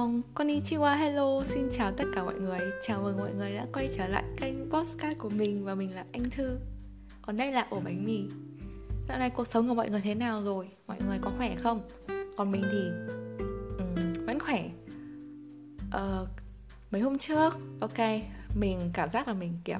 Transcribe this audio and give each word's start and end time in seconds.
Annyeong, 0.00 0.22
konnichiwa, 0.34 0.96
hello, 0.96 1.42
xin 1.44 1.68
chào 1.70 1.92
tất 1.92 2.04
cả 2.14 2.24
mọi 2.24 2.40
người. 2.40 2.58
Chào 2.82 3.02
mừng 3.02 3.16
mọi 3.16 3.34
người 3.34 3.54
đã 3.54 3.66
quay 3.72 3.88
trở 3.96 4.08
lại 4.08 4.24
kênh 4.36 4.70
podcast 4.70 5.18
của 5.18 5.28
mình 5.28 5.64
và 5.64 5.74
mình 5.74 5.94
là 5.94 6.04
Anh 6.12 6.30
Thư. 6.30 6.58
Còn 7.22 7.36
đây 7.36 7.52
là 7.52 7.66
ổ 7.70 7.80
bánh 7.80 8.04
mì. 8.04 8.24
Dạo 9.08 9.18
này 9.18 9.30
cuộc 9.30 9.46
sống 9.46 9.68
của 9.68 9.74
mọi 9.74 9.90
người 9.90 10.00
thế 10.00 10.14
nào 10.14 10.42
rồi? 10.42 10.68
Mọi 10.86 10.96
người 11.06 11.18
có 11.22 11.32
khỏe 11.36 11.54
không? 11.54 11.80
Còn 12.36 12.52
mình 12.52 12.62
thì 12.72 12.90
um, 13.78 14.26
vẫn 14.26 14.38
khỏe. 14.40 14.70
Uh, 15.86 16.28
Mấy 16.90 17.00
hôm 17.00 17.18
trước, 17.18 17.54
ok, 17.80 17.98
mình 18.54 18.90
cảm 18.92 19.10
giác 19.10 19.28
là 19.28 19.34
mình 19.34 19.52
kiểu 19.64 19.78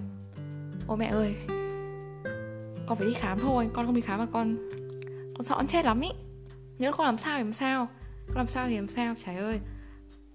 Ôi 0.86 0.96
mẹ 0.96 1.06
ơi, 1.06 1.34
con 2.86 2.98
phải 2.98 3.06
đi 3.06 3.14
khám 3.14 3.38
thôi, 3.40 3.68
con 3.72 3.86
không 3.86 3.94
đi 3.94 4.00
khám 4.00 4.18
mà 4.18 4.26
con 4.32 4.56
Con 5.36 5.44
sợ 5.44 5.54
con 5.56 5.66
chết 5.66 5.84
lắm 5.84 6.00
ý. 6.00 6.10
Nếu 6.78 6.92
con 6.92 7.06
làm 7.06 7.18
sao 7.18 7.38
thì 7.38 7.44
làm 7.44 7.52
sao. 7.52 7.88
Con 8.26 8.36
làm 8.36 8.46
sao 8.46 8.68
thì 8.68 8.76
làm 8.76 8.88
sao, 8.88 9.14
trời 9.24 9.36
ơi 9.36 9.60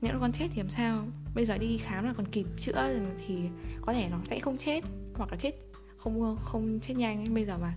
nhỡ 0.02 0.12
con 0.22 0.32
chết 0.32 0.48
thì 0.54 0.58
làm 0.58 0.70
sao? 0.70 1.06
Bây 1.36 1.46
giờ 1.46 1.58
đi 1.58 1.78
khám 1.78 2.06
là 2.06 2.14
còn 2.18 2.28
kịp 2.28 2.46
chữa 2.58 2.90
thì 3.28 3.36
có 3.82 3.94
thể 3.94 4.10
nó 4.10 4.18
sẽ 4.24 4.40
không 4.40 4.58
chết, 4.58 4.84
hoặc 5.18 5.32
là 5.32 5.38
chết 5.38 5.52
không 5.98 6.38
không 6.42 6.80
chết 6.82 6.94
nhanh 6.94 7.18
ấy. 7.18 7.30
bây 7.30 7.44
giờ 7.44 7.58
mà 7.58 7.74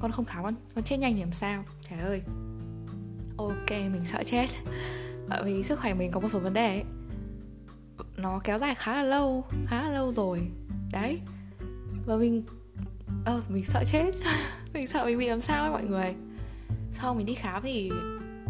con 0.00 0.12
không 0.12 0.24
khám, 0.24 0.42
con 0.42 0.54
con 0.74 0.84
chết 0.84 0.96
nhanh 0.96 1.14
thì 1.14 1.20
làm 1.20 1.32
sao? 1.32 1.64
Trời 1.88 1.98
ơi. 1.98 2.22
Ok, 3.36 3.70
mình 3.70 4.04
sợ 4.04 4.22
chết. 4.26 4.46
Bởi 5.28 5.44
vì 5.44 5.62
sức 5.62 5.80
khỏe 5.80 5.94
mình 5.94 6.10
có 6.10 6.20
một 6.20 6.28
số 6.28 6.38
vấn 6.38 6.54
đề 6.54 6.66
ấy. 6.66 6.84
Nó 8.16 8.40
kéo 8.44 8.58
dài 8.58 8.74
khá 8.74 8.94
là 8.94 9.02
lâu, 9.02 9.44
khá 9.66 9.82
là 9.82 9.90
lâu 9.90 10.12
rồi. 10.12 10.50
Đấy. 10.92 11.20
Và 12.06 12.16
mình 12.16 12.42
ờ 13.24 13.42
mình 13.48 13.64
sợ 13.64 13.84
chết. 13.86 14.12
Mình 14.74 14.86
sợ 14.86 15.04
mình 15.04 15.18
bị 15.18 15.28
làm 15.28 15.40
sao 15.40 15.62
ấy 15.62 15.70
mọi 15.70 15.84
người. 15.84 16.14
Sau 16.92 17.14
mình 17.14 17.26
đi 17.26 17.34
khám 17.34 17.62
thì 17.62 17.90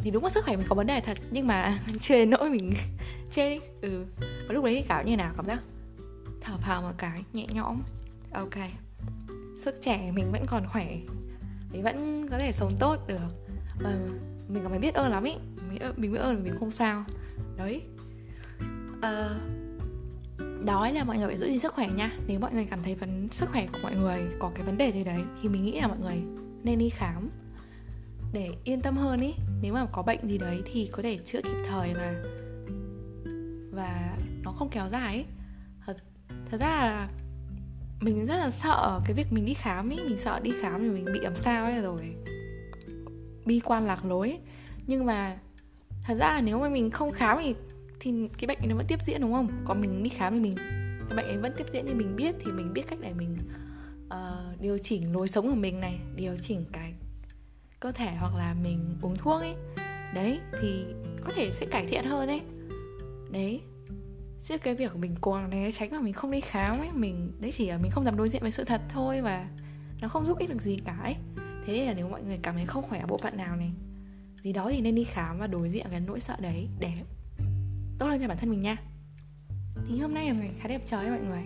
thì 0.02 0.10
đúng 0.10 0.24
là 0.24 0.30
sức 0.30 0.44
khỏe 0.44 0.56
mình 0.56 0.66
có 0.68 0.74
vấn 0.74 0.86
đề 0.86 1.00
thật 1.00 1.18
nhưng 1.30 1.46
mà 1.46 1.78
chưa 2.00 2.24
nỗi 2.24 2.50
mình 2.50 2.74
chê 3.30 3.58
ừ 3.82 4.04
và 4.20 4.54
lúc 4.54 4.64
đấy 4.64 4.84
cảm 4.88 5.06
như 5.06 5.16
nào 5.16 5.32
cảm 5.36 5.46
giác 5.46 5.62
thở 6.40 6.56
phào 6.56 6.82
một 6.82 6.92
cái 6.98 7.24
nhẹ 7.32 7.46
nhõm. 7.50 7.82
Ok 8.32 8.54
sức 9.58 9.74
trẻ 9.82 10.12
mình 10.14 10.32
vẫn 10.32 10.46
còn 10.46 10.66
khỏe 10.66 10.96
mình 11.72 11.82
vẫn 11.82 12.28
có 12.30 12.38
thể 12.38 12.52
sống 12.52 12.70
tốt 12.78 12.96
được. 13.06 13.46
Và 13.80 13.94
mình 14.48 14.62
còn 14.62 14.70
phải 14.70 14.78
biết 14.78 14.94
ơn 14.94 15.10
lắm 15.10 15.24
ý 15.24 15.34
mình, 15.68 15.78
mình 15.96 16.12
biết 16.12 16.18
ơn 16.18 16.36
là 16.36 16.42
mình 16.42 16.54
không 16.58 16.70
sao. 16.70 17.04
Đấy. 17.56 17.82
Ờ, 19.02 19.40
đó 20.64 20.88
là 20.88 21.04
mọi 21.04 21.18
người 21.18 21.26
phải 21.26 21.38
giữ 21.38 21.46
gìn 21.46 21.58
sức 21.58 21.72
khỏe 21.72 21.88
nha. 21.88 22.12
Nếu 22.26 22.40
mọi 22.40 22.52
người 22.52 22.64
cảm 22.64 22.82
thấy 22.82 22.94
vấn 22.94 23.28
sức 23.30 23.48
khỏe 23.50 23.66
của 23.72 23.78
mọi 23.82 23.96
người 23.96 24.26
có 24.38 24.50
cái 24.54 24.66
vấn 24.66 24.78
đề 24.78 24.92
gì 24.92 25.04
đấy 25.04 25.20
thì 25.42 25.48
mình 25.48 25.64
nghĩ 25.64 25.80
là 25.80 25.86
mọi 25.86 25.98
người 25.98 26.22
nên 26.62 26.78
đi 26.78 26.90
khám 26.90 27.30
để 28.32 28.54
yên 28.64 28.80
tâm 28.80 28.96
hơn 28.96 29.20
ý 29.20 29.34
nếu 29.62 29.74
mà 29.74 29.86
có 29.92 30.02
bệnh 30.02 30.28
gì 30.28 30.38
đấy 30.38 30.62
thì 30.64 30.88
có 30.92 31.02
thể 31.02 31.18
chữa 31.18 31.40
kịp 31.42 31.56
thời 31.68 31.94
và 31.94 32.14
và 33.72 34.16
nó 34.42 34.50
không 34.50 34.68
kéo 34.70 34.84
dài 34.92 35.14
ấy. 35.14 35.24
Thật, 35.86 35.96
thật 36.50 36.60
ra 36.60 36.84
là 36.84 37.08
mình 38.00 38.26
rất 38.26 38.36
là 38.36 38.50
sợ 38.50 39.00
cái 39.04 39.14
việc 39.14 39.32
mình 39.32 39.44
đi 39.44 39.54
khám 39.54 39.90
ý 39.90 39.96
mình 39.96 40.18
sợ 40.18 40.40
đi 40.42 40.52
khám 40.62 40.80
thì 40.80 40.88
mình 40.88 41.04
bị 41.04 41.20
làm 41.20 41.34
sao 41.34 41.64
ấy 41.64 41.80
rồi. 41.80 42.14
Bi 43.44 43.60
quan 43.64 43.86
lạc 43.86 44.04
lối 44.04 44.28
ấy. 44.28 44.38
nhưng 44.86 45.06
mà 45.06 45.38
thật 46.02 46.14
ra 46.14 46.26
là 46.26 46.40
nếu 46.40 46.58
mà 46.58 46.68
mình 46.68 46.90
không 46.90 47.12
khám 47.12 47.38
thì 47.42 47.54
thì 48.00 48.12
cái 48.38 48.46
bệnh 48.46 48.58
nó 48.68 48.76
vẫn 48.76 48.86
tiếp 48.88 49.02
diễn 49.02 49.20
đúng 49.20 49.32
không? 49.32 49.48
Còn 49.64 49.80
mình 49.80 50.02
đi 50.02 50.10
khám 50.10 50.34
thì 50.34 50.40
mình 50.40 50.54
cái 51.08 51.16
bệnh 51.16 51.26
ấy 51.26 51.38
vẫn 51.38 51.52
tiếp 51.56 51.66
diễn 51.72 51.86
thì 51.86 51.94
mình 51.94 52.16
biết 52.16 52.34
thì 52.44 52.52
mình 52.52 52.72
biết 52.72 52.82
cách 52.88 52.98
để 53.02 53.12
mình 53.12 53.38
uh, 54.06 54.60
điều 54.60 54.78
chỉnh 54.78 55.12
lối 55.12 55.28
sống 55.28 55.48
của 55.48 55.54
mình 55.54 55.80
này 55.80 55.98
điều 56.16 56.36
chỉnh 56.36 56.64
cái 56.72 56.94
cơ 57.80 57.92
thể 57.92 58.14
hoặc 58.14 58.34
là 58.34 58.54
mình 58.62 58.98
uống 59.02 59.16
thuốc 59.16 59.40
ấy, 59.40 59.54
đấy, 60.14 60.40
thì 60.60 60.84
có 61.24 61.32
thể 61.36 61.50
sẽ 61.52 61.66
cải 61.66 61.86
thiện 61.86 62.04
hơn 62.04 62.26
đấy 62.26 62.42
đấy 63.30 63.62
chứ 64.42 64.58
cái 64.58 64.74
việc 64.74 64.96
mình 64.96 65.14
cố 65.20 65.38
này 65.38 65.72
tránh 65.72 65.90
mà 65.90 66.00
mình 66.00 66.12
không 66.12 66.30
đi 66.30 66.40
khám 66.40 66.78
ấy, 66.78 66.88
mình, 66.92 67.32
đấy 67.40 67.52
chỉ 67.54 67.66
là 67.66 67.78
mình 67.78 67.90
không 67.90 68.04
dám 68.04 68.16
đối 68.16 68.28
diện 68.28 68.42
với 68.42 68.52
sự 68.52 68.64
thật 68.64 68.80
thôi 68.88 69.20
và 69.20 69.48
nó 70.00 70.08
không 70.08 70.26
giúp 70.26 70.38
ích 70.38 70.50
được 70.50 70.62
gì 70.62 70.76
cả 70.84 70.98
ấy. 71.02 71.16
Thế 71.36 71.72
nên 71.72 71.86
là 71.86 71.94
nếu 71.94 72.08
mọi 72.08 72.22
người 72.22 72.38
cảm 72.42 72.54
thấy 72.54 72.66
không 72.66 72.84
khỏe 72.88 73.00
ở 73.00 73.06
bộ 73.06 73.18
phận 73.18 73.36
nào 73.36 73.56
này, 73.56 73.72
gì 74.42 74.52
đó 74.52 74.70
thì 74.70 74.80
nên 74.80 74.94
đi 74.94 75.04
khám 75.04 75.38
và 75.38 75.46
đối 75.46 75.68
diện 75.68 75.86
cái 75.90 76.00
nỗi 76.00 76.20
sợ 76.20 76.36
đấy 76.40 76.68
để 76.80 76.92
tốt 77.98 78.06
hơn 78.06 78.20
cho 78.20 78.28
bản 78.28 78.36
thân 78.36 78.50
mình 78.50 78.62
nha. 78.62 78.76
Thì 79.88 80.00
hôm 80.00 80.14
nay 80.14 80.26
là 80.26 80.32
ngày 80.32 80.50
khá 80.60 80.68
đẹp 80.68 80.82
trời 80.86 81.06
ấy 81.06 81.10
mọi 81.10 81.20
người. 81.28 81.42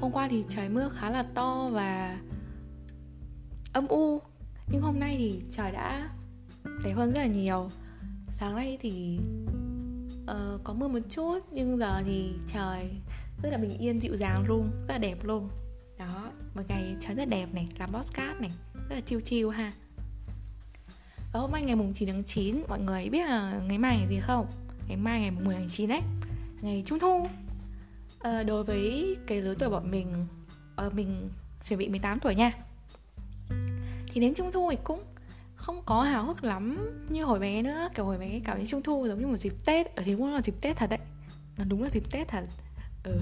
Hôm 0.00 0.12
qua 0.12 0.28
thì 0.28 0.44
trời 0.48 0.68
mưa 0.68 0.88
khá 0.88 1.10
là 1.10 1.22
to 1.22 1.70
và 1.72 2.20
âm 3.72 3.86
u 3.86 4.20
nhưng 4.70 4.82
hôm 4.82 5.00
nay 5.00 5.16
thì 5.18 5.40
trời 5.50 5.72
đã 5.72 6.10
đẹp 6.84 6.92
hơn 6.92 7.12
rất 7.12 7.20
là 7.20 7.26
nhiều. 7.26 7.70
Sáng 8.30 8.56
nay 8.56 8.78
thì 8.80 9.18
uh, 10.22 10.64
có 10.64 10.72
mưa 10.72 10.88
một 10.88 10.98
chút 11.10 11.38
nhưng 11.52 11.78
giờ 11.78 12.02
thì 12.06 12.32
trời 12.52 12.90
rất 13.42 13.50
là 13.50 13.58
bình 13.58 13.78
yên 13.78 14.00
dịu 14.00 14.16
dàng 14.16 14.44
luôn 14.48 14.70
rất 14.88 14.94
là 14.94 14.98
đẹp 14.98 15.24
luôn. 15.24 15.48
Đó 15.98 16.32
một 16.54 16.62
ngày 16.68 16.96
trời 17.00 17.14
rất 17.14 17.28
đẹp 17.28 17.54
này 17.54 17.68
làm 17.78 17.92
postcard 17.92 18.40
này 18.40 18.50
rất 18.88 18.94
là 18.94 19.00
chiêu 19.00 19.20
chiêu 19.20 19.50
ha. 19.50 19.72
Và 21.32 21.40
hôm 21.40 21.52
nay 21.52 21.62
ngày 21.62 21.76
mùng 21.76 21.92
9 21.94 22.08
tháng 22.08 22.24
9 22.24 22.62
Mọi 22.68 22.80
người 22.80 23.10
biết 23.10 23.26
là 23.26 23.60
ngày 23.68 23.78
mai 23.78 23.98
ngày 23.98 24.08
gì 24.10 24.20
không? 24.20 24.46
Ngày 24.88 24.96
mai 24.96 25.20
ngày 25.20 25.30
mùng 25.30 25.44
10 25.44 25.54
tháng 25.54 25.68
9 25.68 25.88
đấy 25.88 26.00
Ngày 26.60 26.82
Trung 26.86 26.98
Thu. 26.98 27.26
À, 28.20 28.42
Đối 28.42 28.64
với 28.64 29.16
cái 29.26 29.42
lứa 29.42 29.54
tuổi 29.58 29.70
bọn 29.70 29.90
mình 29.90 30.26
à, 30.76 30.84
Mình 30.92 31.30
chuẩn 31.68 31.78
bị 31.78 31.88
18 31.88 32.20
tuổi 32.20 32.34
nha 32.34 32.67
thì 34.12 34.20
đến 34.20 34.34
trung 34.34 34.52
thu 34.52 34.70
thì 34.70 34.76
cũng 34.84 35.02
không 35.54 35.82
có 35.86 36.02
hào 36.02 36.24
hức 36.24 36.44
lắm 36.44 36.90
như 37.08 37.24
hồi 37.24 37.38
bé 37.38 37.62
nữa. 37.62 37.88
Kiểu 37.94 38.04
hồi 38.04 38.18
bé 38.18 38.40
cảm 38.44 38.56
thấy 38.56 38.66
trung 38.66 38.82
thu 38.82 39.06
giống 39.08 39.20
như 39.20 39.26
một 39.26 39.36
dịp 39.36 39.52
tết. 39.64 39.96
Ở 39.96 40.02
thì 40.06 40.14
cũng 40.14 40.34
là 40.34 40.40
dịp 40.40 40.54
tết 40.60 40.76
thật 40.76 40.90
đấy. 40.90 40.98
Nó 41.58 41.64
đúng 41.64 41.82
là 41.82 41.88
dịp 41.88 42.10
tết 42.10 42.28
thật. 42.28 42.44
Ừ. 43.04 43.20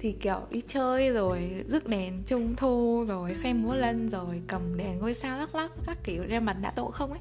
Thì 0.00 0.12
kiểu 0.12 0.40
đi 0.50 0.62
chơi 0.68 1.10
rồi 1.10 1.64
rước 1.68 1.86
đèn 1.86 2.22
trung 2.26 2.56
thu 2.56 3.04
rồi 3.08 3.34
xem 3.34 3.62
múa 3.62 3.74
lân 3.74 4.08
rồi 4.08 4.42
cầm 4.46 4.76
đèn 4.76 4.98
ngôi 4.98 5.14
sao 5.14 5.38
lắc 5.38 5.54
lắc 5.54 5.70
các 5.86 5.98
kiểu 6.04 6.26
đem 6.26 6.44
mặt 6.44 6.56
đã 6.62 6.70
tội 6.70 6.92
không 6.92 7.10
ấy. 7.10 7.20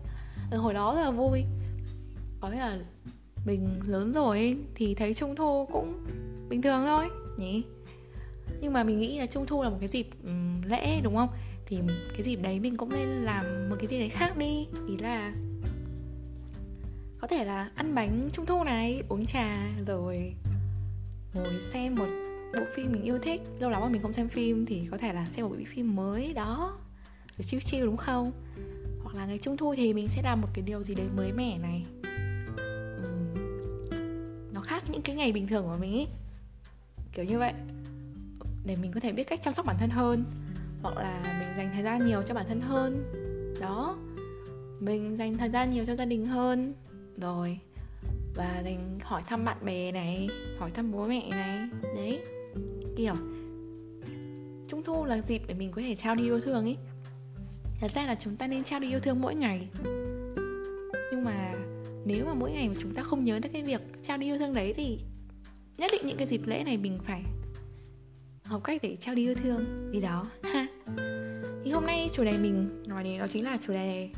Ừ, 0.51 0.57
hồi 0.57 0.73
đó 0.73 0.95
rất 0.95 1.01
là 1.01 1.11
vui. 1.11 1.43
Có 2.39 2.49
nghĩa 2.49 2.59
là 2.59 2.79
mình 3.45 3.79
lớn 3.85 4.13
rồi 4.13 4.37
ấy, 4.37 4.57
thì 4.75 4.95
thấy 4.95 5.13
trung 5.13 5.35
thu 5.35 5.67
cũng 5.71 6.05
bình 6.49 6.61
thường 6.61 6.85
thôi 6.85 7.09
nhỉ? 7.37 7.63
Nhưng 8.61 8.73
mà 8.73 8.83
mình 8.83 8.99
nghĩ 8.99 9.19
là 9.19 9.25
trung 9.25 9.45
thu 9.45 9.63
là 9.63 9.69
một 9.69 9.77
cái 9.79 9.87
dịp 9.87 10.07
um, 10.23 10.61
lễ 10.61 11.01
đúng 11.03 11.15
không? 11.15 11.29
Thì 11.65 11.79
cái 12.13 12.23
dịp 12.23 12.35
đấy 12.35 12.59
mình 12.59 12.75
cũng 12.75 12.89
nên 12.89 13.07
làm 13.07 13.69
một 13.69 13.75
cái 13.79 13.87
gì 13.87 13.99
đấy 13.99 14.09
khác 14.09 14.37
đi. 14.37 14.67
Ý 14.87 14.97
là 14.97 15.33
có 17.19 17.27
thể 17.27 17.45
là 17.45 17.69
ăn 17.75 17.95
bánh 17.95 18.29
trung 18.33 18.45
thu 18.45 18.63
này 18.63 19.03
uống 19.09 19.25
trà 19.25 19.69
rồi 19.87 20.33
ngồi 21.33 21.61
xem 21.61 21.95
một 21.95 22.07
bộ 22.53 22.61
phim 22.75 22.91
mình 22.91 23.03
yêu 23.03 23.17
thích. 23.19 23.41
Lâu 23.59 23.69
lắm 23.69 23.81
mà 23.81 23.89
mình 23.89 24.01
không 24.01 24.13
xem 24.13 24.29
phim 24.29 24.65
thì 24.65 24.87
có 24.91 24.97
thể 24.97 25.13
là 25.13 25.25
xem 25.25 25.45
một 25.45 25.55
bộ 25.57 25.63
phim 25.67 25.95
mới 25.95 26.33
đó 26.33 26.77
rồi 27.37 27.43
chill 27.43 27.63
chill 27.63 27.85
đúng 27.85 27.97
không? 27.97 28.31
Hoặc 29.03 29.15
là 29.15 29.25
ngày 29.25 29.37
trung 29.37 29.57
thu 29.57 29.75
thì 29.75 29.93
mình 29.93 30.07
sẽ 30.07 30.21
làm 30.23 30.41
một 30.41 30.47
cái 30.53 30.63
điều 30.65 30.83
gì 30.83 30.95
đấy 30.95 31.07
mới 31.15 31.33
mẻ 31.33 31.57
này. 31.57 31.85
Uhm, 33.01 33.35
nó 34.53 34.61
khác 34.61 34.83
những 34.89 35.01
cái 35.01 35.15
ngày 35.15 35.31
bình 35.31 35.47
thường 35.47 35.63
của 35.63 35.77
mình 35.79 35.93
ý. 35.93 36.07
Kiểu 37.13 37.25
như 37.25 37.39
vậy. 37.39 37.53
Để 38.65 38.75
mình 38.81 38.91
có 38.91 38.99
thể 38.99 39.11
biết 39.11 39.23
cách 39.23 39.39
chăm 39.43 39.53
sóc 39.53 39.65
bản 39.65 39.75
thân 39.79 39.89
hơn 39.89 40.23
hoặc 40.85 40.97
là 40.97 41.39
mình 41.39 41.49
dành 41.57 41.71
thời 41.73 41.83
gian 41.83 42.05
nhiều 42.05 42.21
cho 42.21 42.33
bản 42.33 42.45
thân 42.49 42.61
hơn. 42.61 43.03
Đó. 43.61 43.97
Mình 44.79 45.17
dành 45.17 45.37
thời 45.37 45.49
gian 45.49 45.69
nhiều 45.71 45.85
cho 45.87 45.95
gia 45.95 46.05
đình 46.05 46.25
hơn. 46.25 46.73
Rồi. 47.21 47.59
Và 48.35 48.61
dành, 48.65 48.99
hỏi 49.03 49.21
thăm 49.27 49.45
bạn 49.45 49.57
bè 49.65 49.91
này, 49.91 50.29
hỏi 50.59 50.71
thăm 50.71 50.91
bố 50.91 51.05
mẹ 51.05 51.29
này. 51.29 51.69
Đấy. 51.95 52.19
Kiểu, 52.97 53.13
trung 54.67 54.83
thu 54.85 55.05
là 55.05 55.21
dịp 55.27 55.41
để 55.47 55.53
mình 55.53 55.71
có 55.71 55.81
thể 55.81 55.95
trao 55.95 56.15
đi 56.15 56.23
yêu 56.23 56.39
thương 56.39 56.63
ấy. 56.63 56.77
Thật 57.79 57.91
ra 57.91 58.05
là 58.05 58.15
chúng 58.15 58.37
ta 58.37 58.47
nên 58.47 58.63
trao 58.63 58.79
đi 58.79 58.89
yêu 58.89 58.99
thương 58.99 59.21
mỗi 59.21 59.35
ngày. 59.35 59.67
Nhưng 61.11 61.23
mà 61.23 61.53
nếu 62.05 62.25
mà 62.25 62.33
mỗi 62.33 62.51
ngày 62.51 62.69
mà 62.69 62.75
chúng 62.79 62.93
ta 62.93 63.03
không 63.03 63.23
nhớ 63.23 63.39
được 63.39 63.49
cái 63.53 63.63
việc 63.63 63.81
trao 64.03 64.17
đi 64.17 64.27
yêu 64.27 64.37
thương 64.37 64.53
đấy 64.53 64.73
thì 64.73 64.99
nhất 65.77 65.91
định 65.91 66.01
những 66.05 66.17
cái 66.17 66.27
dịp 66.27 66.41
lễ 66.45 66.63
này 66.63 66.77
mình 66.77 66.99
phải 67.03 67.23
học 68.45 68.63
cách 68.63 68.81
để 68.81 68.97
trao 68.99 69.15
đi 69.15 69.23
yêu 69.23 69.35
thương 69.35 69.89
gì 69.93 70.01
đó. 70.01 70.25
Ha. 70.43 70.67
Thì 71.63 71.71
hôm 71.71 71.85
nay 71.85 72.09
chủ 72.13 72.23
đề 72.23 72.37
mình 72.37 72.83
nói 72.87 73.03
đến 73.03 73.19
đó 73.19 73.27
chính 73.27 73.43
là 73.43 73.57
chủ 73.65 73.73
đề 73.73 74.09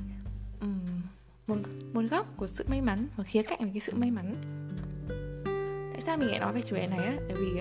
um, 0.61 1.01
một 1.47 1.55
một 1.93 2.01
góc 2.11 2.37
của 2.37 2.47
sự 2.47 2.65
may 2.69 2.81
mắn 2.81 3.07
và 3.15 3.23
khía 3.23 3.43
cạnh 3.43 3.59
là 3.61 3.67
cái 3.73 3.79
sự 3.79 3.93
may 3.95 4.11
mắn. 4.11 4.35
Tại 5.91 6.01
sao 6.01 6.17
mình 6.17 6.29
lại 6.29 6.39
nói 6.39 6.53
về 6.53 6.61
chủ 6.61 6.75
đề 6.75 6.87
này 6.87 7.05
á? 7.05 7.13
Tại 7.27 7.37
vì 7.37 7.57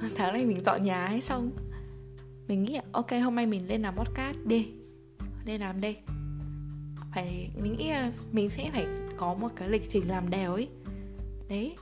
ờ, 0.00 0.08
tháng 0.16 0.32
này 0.32 0.46
mình 0.46 0.64
dọn 0.64 0.82
nhà 0.82 1.06
ấy 1.06 1.20
xong 1.20 1.50
mình 2.48 2.62
nghĩ 2.62 2.78
ok 2.92 3.10
hôm 3.24 3.34
nay 3.34 3.46
mình 3.46 3.68
lên 3.68 3.82
làm 3.82 3.96
podcast 3.96 4.36
đi. 4.44 4.68
Lên 5.44 5.60
làm 5.60 5.80
đây. 5.80 5.96
Phải 7.14 7.50
mình 7.62 7.76
nghĩ 7.78 7.90
là 7.90 8.12
mình 8.32 8.50
sẽ 8.50 8.70
phải 8.72 8.86
có 9.16 9.34
một 9.34 9.48
cái 9.56 9.68
lịch 9.68 9.90
trình 9.90 10.08
làm 10.08 10.30
đều 10.30 10.52
ấy. 10.52 10.68
Đấy 11.48 11.76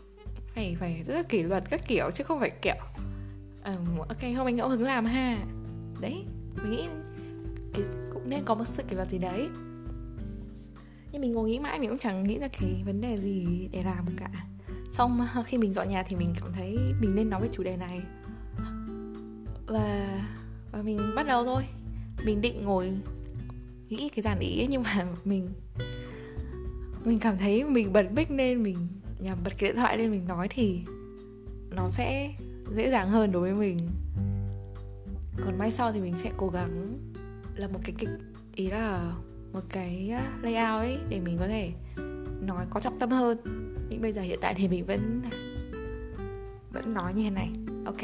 phải 0.57 0.77
phải 0.81 1.03
rất 1.07 1.15
là 1.15 1.23
kỷ 1.23 1.43
luật 1.43 1.65
các 1.71 1.81
kiểu 1.89 2.11
chứ 2.15 2.25
không 2.25 2.41
phải 2.41 2.51
kiểu 2.51 2.75
Ờ, 3.67 3.77
ok 3.99 4.23
hôm 4.37 4.49
anh 4.49 4.57
ngẫu 4.57 4.69
hứng 4.69 4.83
làm 4.83 5.05
ha. 5.05 5.39
Đấy 6.01 6.25
mình 6.63 6.71
nghĩ 6.71 6.89
cũng 8.13 8.31
nên 8.31 8.45
có 8.45 8.55
một 8.55 8.65
sự 8.69 8.83
kỷ 8.83 8.97
luật 8.97 9.09
gì 9.09 9.19
đấy. 9.19 9.49
Nhưng 11.13 11.23
mình 11.23 11.33
ngồi 11.33 11.51
nghĩ 11.51 11.59
mãi 11.59 11.79
mình 11.79 11.89
cũng 11.89 11.99
chẳng 11.99 12.23
nghĩ 12.23 12.39
ra 12.39 12.49
cái 12.49 12.83
vấn 12.87 13.01
đề 13.01 13.19
gì 13.21 13.69
để 13.73 13.83
làm 13.83 14.07
cả. 14.17 14.31
Xong 14.93 15.27
ờ, 15.35 15.43
khi 15.43 15.59
mình 15.59 15.73
dọn 15.73 15.89
nhà 15.89 16.03
thì 16.03 16.17
mình 16.17 16.35
cảm 16.41 16.53
thấy 16.53 16.79
mình 17.01 17.15
nên 17.15 17.31
nói 17.31 17.41
về 17.43 17.49
chủ 17.53 17.63
đề 17.63 17.77
này. 17.77 18.03
Và 19.67 20.21
và 20.73 20.83
mình 20.83 20.99
bắt 21.17 21.27
đầu 21.27 21.45
thôi. 21.45 21.63
Mình 22.25 22.41
định 22.41 22.63
ngồi 22.63 22.93
nghĩ 23.89 24.09
cái 24.09 24.23
dàn 24.23 24.39
ý 24.39 24.61
ấy, 24.61 24.67
nhưng 24.71 24.83
mà 24.83 25.07
mình 25.25 25.49
mình 27.05 27.19
cảm 27.19 27.39
thấy 27.39 27.65
mình 27.65 27.93
bật 27.93 28.13
mic 28.13 28.31
nên 28.31 28.63
mình 28.63 28.89
nhằm 29.21 29.39
bật 29.45 29.59
cái 29.59 29.71
điện 29.71 29.77
thoại 29.77 29.99
lên 29.99 30.11
mình 30.11 30.27
nói 30.29 30.49
thì 30.51 30.81
nó 31.71 31.91
sẽ 31.91 32.33
dễ 32.75 32.91
dàng 32.91 33.11
hơn 33.11 33.33
đối 33.33 33.43
với 33.43 33.55
mình. 33.55 33.79
Còn 35.45 35.59
mai 35.59 35.71
sau 35.71 35.93
thì 35.93 36.01
mình 36.01 36.15
sẽ 36.17 36.31
cố 36.37 36.49
gắng 36.49 36.99
là 37.57 37.69
một 37.69 37.81
cái 37.85 37.95
kịch 37.99 38.09
ý 38.55 38.71
là 38.71 39.13
một 39.53 39.61
cái 39.69 40.13
layout 40.43 40.81
ấy 40.81 40.99
để 41.09 41.21
mình 41.21 41.39
có 41.39 41.49
thể 41.49 41.73
nói 42.41 42.67
có 42.71 42.81
trọng 42.81 42.99
tâm 42.99 43.11
hơn. 43.11 43.39
Nhưng 43.89 44.03
bây 44.03 44.13
giờ 44.13 44.23
hiện 44.23 44.39
tại 44.43 44.55
thì 44.55 44.69
mình 44.69 44.87
vẫn 44.87 45.23
vẫn 46.73 46.95
nói 46.95 47.15
như 47.15 47.23
thế 47.23 47.31
này. 47.31 47.51
Ok. 47.85 48.01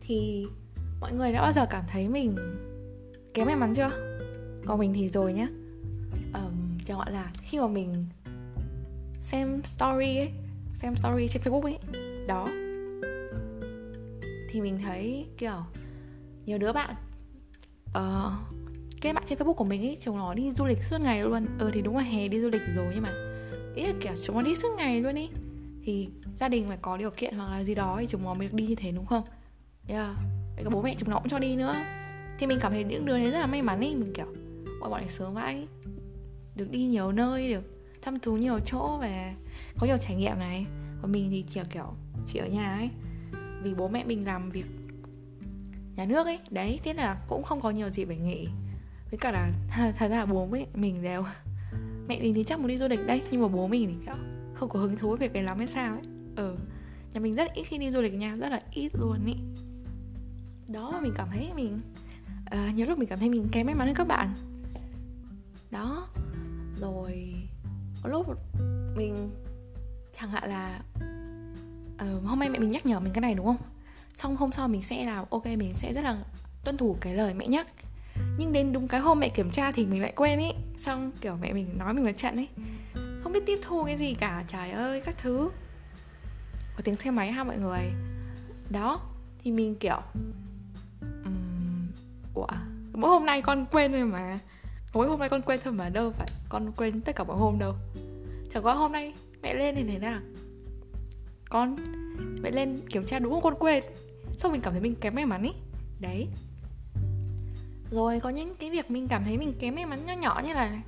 Thì 0.00 0.46
mọi 1.00 1.12
người 1.12 1.32
đã 1.32 1.40
bao 1.40 1.52
giờ 1.52 1.66
cảm 1.70 1.84
thấy 1.88 2.08
mình 2.08 2.36
kém 3.34 3.46
may 3.46 3.56
mắn 3.56 3.74
chưa? 3.74 3.90
Còn 4.66 4.78
mình 4.78 4.92
thì 4.94 5.08
rồi 5.08 5.32
nhá. 5.32 5.46
Um, 6.34 6.78
chẳng 6.84 6.96
gọi 6.96 7.12
là 7.12 7.30
khi 7.42 7.58
mà 7.58 7.66
mình 7.66 8.06
xem 9.22 9.62
story 9.64 10.16
ấy 10.16 10.30
xem 10.74 10.96
story 10.96 11.28
trên 11.28 11.42
facebook 11.42 11.62
ấy 11.62 11.78
đó 12.28 12.48
thì 14.54 14.60
mình 14.60 14.78
thấy 14.82 15.26
kiểu 15.38 15.56
nhiều 16.46 16.58
đứa 16.58 16.72
bạn 16.72 16.94
ờ, 17.92 18.26
uh, 18.26 18.54
cái 19.00 19.12
bạn 19.12 19.24
trên 19.26 19.38
facebook 19.38 19.54
của 19.54 19.64
mình 19.64 19.82
ấy 19.82 19.98
chúng 20.00 20.18
nó 20.18 20.34
đi 20.34 20.52
du 20.56 20.64
lịch 20.64 20.82
suốt 20.82 21.00
ngày 21.00 21.22
luôn. 21.22 21.46
Ờ 21.58 21.70
thì 21.74 21.82
đúng 21.82 21.96
là 21.96 22.02
hè 22.02 22.28
đi 22.28 22.40
du 22.40 22.48
lịch 22.48 22.62
rồi 22.76 22.86
nhưng 22.94 23.02
mà 23.02 23.12
ý 23.74 23.86
là 23.86 23.92
kiểu 24.00 24.12
chúng 24.24 24.36
nó 24.36 24.42
đi 24.42 24.54
suốt 24.54 24.68
ngày 24.76 25.00
luôn 25.00 25.14
ý 25.14 25.28
thì 25.84 26.08
gia 26.36 26.48
đình 26.48 26.68
phải 26.68 26.76
có 26.82 26.96
điều 26.96 27.10
kiện 27.10 27.36
hoặc 27.36 27.50
là 27.50 27.64
gì 27.64 27.74
đó 27.74 27.96
thì 28.00 28.06
chúng 28.06 28.22
nó 28.22 28.34
mới 28.34 28.48
được 28.48 28.54
đi 28.54 28.66
như 28.66 28.74
thế 28.74 28.92
đúng 28.92 29.06
không? 29.06 29.24
Yeah. 29.88 30.16
vậy 30.56 30.64
bố 30.70 30.82
mẹ 30.82 30.94
chúng 30.98 31.10
nó 31.10 31.18
cũng 31.18 31.28
cho 31.28 31.38
đi 31.38 31.56
nữa. 31.56 31.74
Thì 32.38 32.46
mình 32.46 32.58
cảm 32.60 32.72
thấy 32.72 32.84
những 32.84 33.04
đứa 33.04 33.18
đấy 33.18 33.30
rất 33.30 33.38
là 33.38 33.46
may 33.46 33.62
mắn 33.62 33.80
ấy, 33.80 33.94
mình 33.94 34.12
kiểu 34.14 34.26
bọn 34.80 34.90
bọn 34.90 35.00
này 35.00 35.08
sớm 35.08 35.34
vãi. 35.34 35.66
Được 36.56 36.70
đi 36.70 36.84
nhiều 36.84 37.12
nơi 37.12 37.48
được 37.48 37.64
thăm 38.02 38.18
thú 38.20 38.36
nhiều 38.36 38.58
chỗ 38.66 38.98
và 39.00 39.34
có 39.78 39.86
nhiều 39.86 39.98
trải 40.00 40.16
nghiệm 40.16 40.38
này. 40.38 40.66
Còn 41.02 41.12
mình 41.12 41.30
thì 41.30 41.44
chỉ 41.54 41.60
kiểu 41.72 41.94
chỉ 42.26 42.38
ở 42.38 42.46
nhà 42.46 42.72
ấy 42.72 42.90
vì 43.64 43.74
bố 43.74 43.88
mẹ 43.88 44.04
mình 44.04 44.26
làm 44.26 44.50
việc 44.50 44.66
nhà 45.96 46.04
nước 46.04 46.26
ấy. 46.26 46.38
Đấy 46.50 46.80
thế 46.84 46.94
là 46.94 47.20
cũng 47.28 47.42
không 47.42 47.60
có 47.60 47.70
nhiều 47.70 47.88
gì 47.88 48.04
phải 48.04 48.16
nghỉ 48.16 48.48
với 49.10 49.18
cả 49.18 49.32
là 49.32 49.50
thật 49.98 50.08
ra 50.08 50.26
bố 50.26 50.46
mẹ 50.46 50.66
mình 50.74 51.02
đều 51.02 51.24
mẹ 52.08 52.20
mình 52.20 52.34
thì 52.34 52.44
chắc 52.44 52.58
muốn 52.58 52.68
đi 52.68 52.76
du 52.76 52.88
lịch 52.88 53.06
đây 53.06 53.22
nhưng 53.30 53.42
mà 53.42 53.48
bố 53.48 53.66
mình 53.66 53.88
thì 53.88 54.06
kiểu 54.06 54.14
không 54.54 54.68
có 54.68 54.78
hứng 54.78 54.96
thú 54.96 55.08
với 55.08 55.18
việc 55.18 55.32
này 55.32 55.42
lắm 55.42 55.58
hay 55.58 55.66
sao 55.66 55.92
ấy. 55.92 56.02
Ừ 56.36 56.56
nhà 57.14 57.20
mình 57.20 57.34
rất 57.34 57.54
ít 57.54 57.64
khi 57.64 57.78
đi 57.78 57.90
du 57.90 58.00
lịch 58.00 58.14
nha 58.14 58.34
rất 58.34 58.48
là 58.48 58.60
ít 58.70 58.92
luôn 58.94 59.26
ý. 59.26 59.34
Đó 60.68 60.90
mà 60.92 61.00
mình 61.00 61.12
cảm 61.16 61.28
thấy 61.30 61.52
mình 61.56 61.80
uh, 62.54 62.74
nhiều 62.74 62.86
lúc 62.86 62.98
mình 62.98 63.08
cảm 63.08 63.18
thấy 63.18 63.28
mình 63.30 63.48
kém 63.52 63.66
may 63.66 63.74
mắn 63.74 63.86
hơn 63.86 63.96
các 63.96 64.06
bạn. 64.06 64.34
Đó 65.70 66.08
rồi 66.80 67.34
có 68.02 68.08
lúc 68.08 68.26
mình 68.96 69.30
chẳng 70.18 70.30
hạn 70.30 70.48
là 70.50 70.80
uh, 71.94 72.24
hôm 72.24 72.38
nay 72.38 72.50
mẹ 72.50 72.58
mình 72.58 72.70
nhắc 72.70 72.86
nhở 72.86 73.00
mình 73.00 73.12
cái 73.12 73.20
này 73.20 73.34
đúng 73.34 73.46
không? 73.46 73.56
Xong 74.14 74.36
hôm 74.36 74.52
sau 74.52 74.68
mình 74.68 74.82
sẽ 74.82 75.04
là 75.04 75.24
ok 75.30 75.46
mình 75.46 75.74
sẽ 75.74 75.92
rất 75.94 76.04
là 76.04 76.16
tuân 76.64 76.76
thủ 76.76 76.96
cái 77.00 77.14
lời 77.14 77.34
mẹ 77.34 77.46
nhắc. 77.46 77.66
Nhưng 78.38 78.52
đến 78.52 78.72
đúng 78.72 78.88
cái 78.88 79.00
hôm 79.00 79.20
mẹ 79.20 79.28
kiểm 79.28 79.50
tra 79.50 79.72
thì 79.72 79.86
mình 79.86 80.02
lại 80.02 80.12
quên 80.16 80.38
ý. 80.38 80.52
Xong 80.76 81.12
kiểu 81.20 81.36
mẹ 81.40 81.52
mình 81.52 81.78
nói 81.78 81.94
mình 81.94 82.04
một 82.04 82.10
trận 82.16 82.36
ấy. 82.36 82.48
Không 83.22 83.32
biết 83.32 83.42
tiếp 83.46 83.58
thu 83.62 83.84
cái 83.84 83.96
gì 83.96 84.14
cả 84.14 84.44
trời 84.48 84.70
ơi 84.70 85.00
các 85.00 85.18
thứ. 85.18 85.50
Có 86.76 86.82
tiếng 86.84 86.96
xe 86.96 87.10
máy 87.10 87.32
ha 87.32 87.44
mọi 87.44 87.58
người. 87.58 87.92
Đó 88.70 89.00
thì 89.44 89.50
mình 89.50 89.74
kiểu 89.74 90.00
um, 91.00 91.86
ủa 92.34 92.46
mỗi 92.92 93.10
hôm 93.10 93.26
nay 93.26 93.42
con 93.42 93.66
quên 93.72 93.92
thôi 93.92 94.04
mà. 94.04 94.38
Mỗi 94.92 95.08
hôm 95.08 95.18
nay 95.18 95.28
con 95.28 95.42
quên 95.42 95.60
thôi 95.64 95.72
mà 95.72 95.88
đâu 95.88 96.10
phải 96.10 96.26
con 96.48 96.72
quên 96.76 97.00
tất 97.00 97.16
cả 97.16 97.24
mọi 97.24 97.36
hôm 97.36 97.58
đâu. 97.58 97.74
Chẳng 98.52 98.66
qua 98.66 98.74
hôm 98.74 98.92
nay 98.92 99.14
mẹ 99.42 99.54
lên 99.54 99.74
thì 99.74 99.84
thế 99.84 99.98
nào? 99.98 100.20
Con. 101.54 101.76
Vậy 102.42 102.52
lên 102.52 102.80
kiểm 102.88 103.04
tra 103.04 103.18
đúng 103.18 103.32
không 103.32 103.42
con 103.42 103.54
quên? 103.58 103.84
Xong 104.38 104.52
mình 104.52 104.60
cảm 104.60 104.72
thấy 104.72 104.82
mình 104.82 104.94
kém 104.94 105.14
may 105.14 105.26
mắn 105.26 105.42
ý? 105.42 105.50
Đấy. 106.00 106.28
Rồi, 107.90 108.20
có 108.20 108.30
những 108.30 108.54
cái 108.54 108.70
việc 108.70 108.90
mình 108.90 109.08
cảm 109.08 109.24
thấy 109.24 109.38
mình 109.38 109.52
kém 109.58 109.74
may 109.74 109.86
mắn 109.86 110.06
nhỏ 110.06 110.12
nhỏ 110.12 110.40
như 110.46 110.52
là 110.52 110.82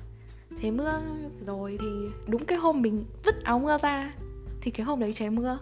trời 0.61 0.71
mưa 0.71 1.01
rồi 1.45 1.77
thì 1.81 1.87
đúng 2.27 2.45
cái 2.45 2.57
hôm 2.57 2.81
mình 2.81 3.05
vứt 3.25 3.43
áo 3.43 3.59
mưa 3.59 3.77
ra 3.81 4.13
thì 4.61 4.71
cái 4.71 4.85
hôm 4.85 4.99
đấy 4.99 5.13
trời 5.13 5.29
mưa. 5.29 5.59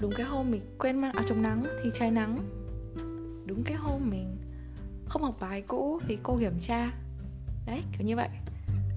Đúng 0.00 0.12
cái 0.16 0.26
hôm 0.26 0.50
mình 0.50 0.62
quên 0.78 0.98
mang 0.98 1.12
áo 1.12 1.24
chống 1.28 1.42
nắng 1.42 1.64
thì 1.82 1.90
trời 1.94 2.10
nắng. 2.10 2.38
Đúng 3.46 3.62
cái 3.64 3.76
hôm 3.76 4.10
mình 4.10 4.36
không 5.08 5.22
học 5.22 5.36
bài 5.40 5.62
cũ 5.62 6.00
thì 6.08 6.18
cô 6.22 6.36
kiểm 6.40 6.58
tra. 6.60 6.90
Đấy, 7.66 7.82
kiểu 7.98 8.06
như 8.06 8.16
vậy. 8.16 8.28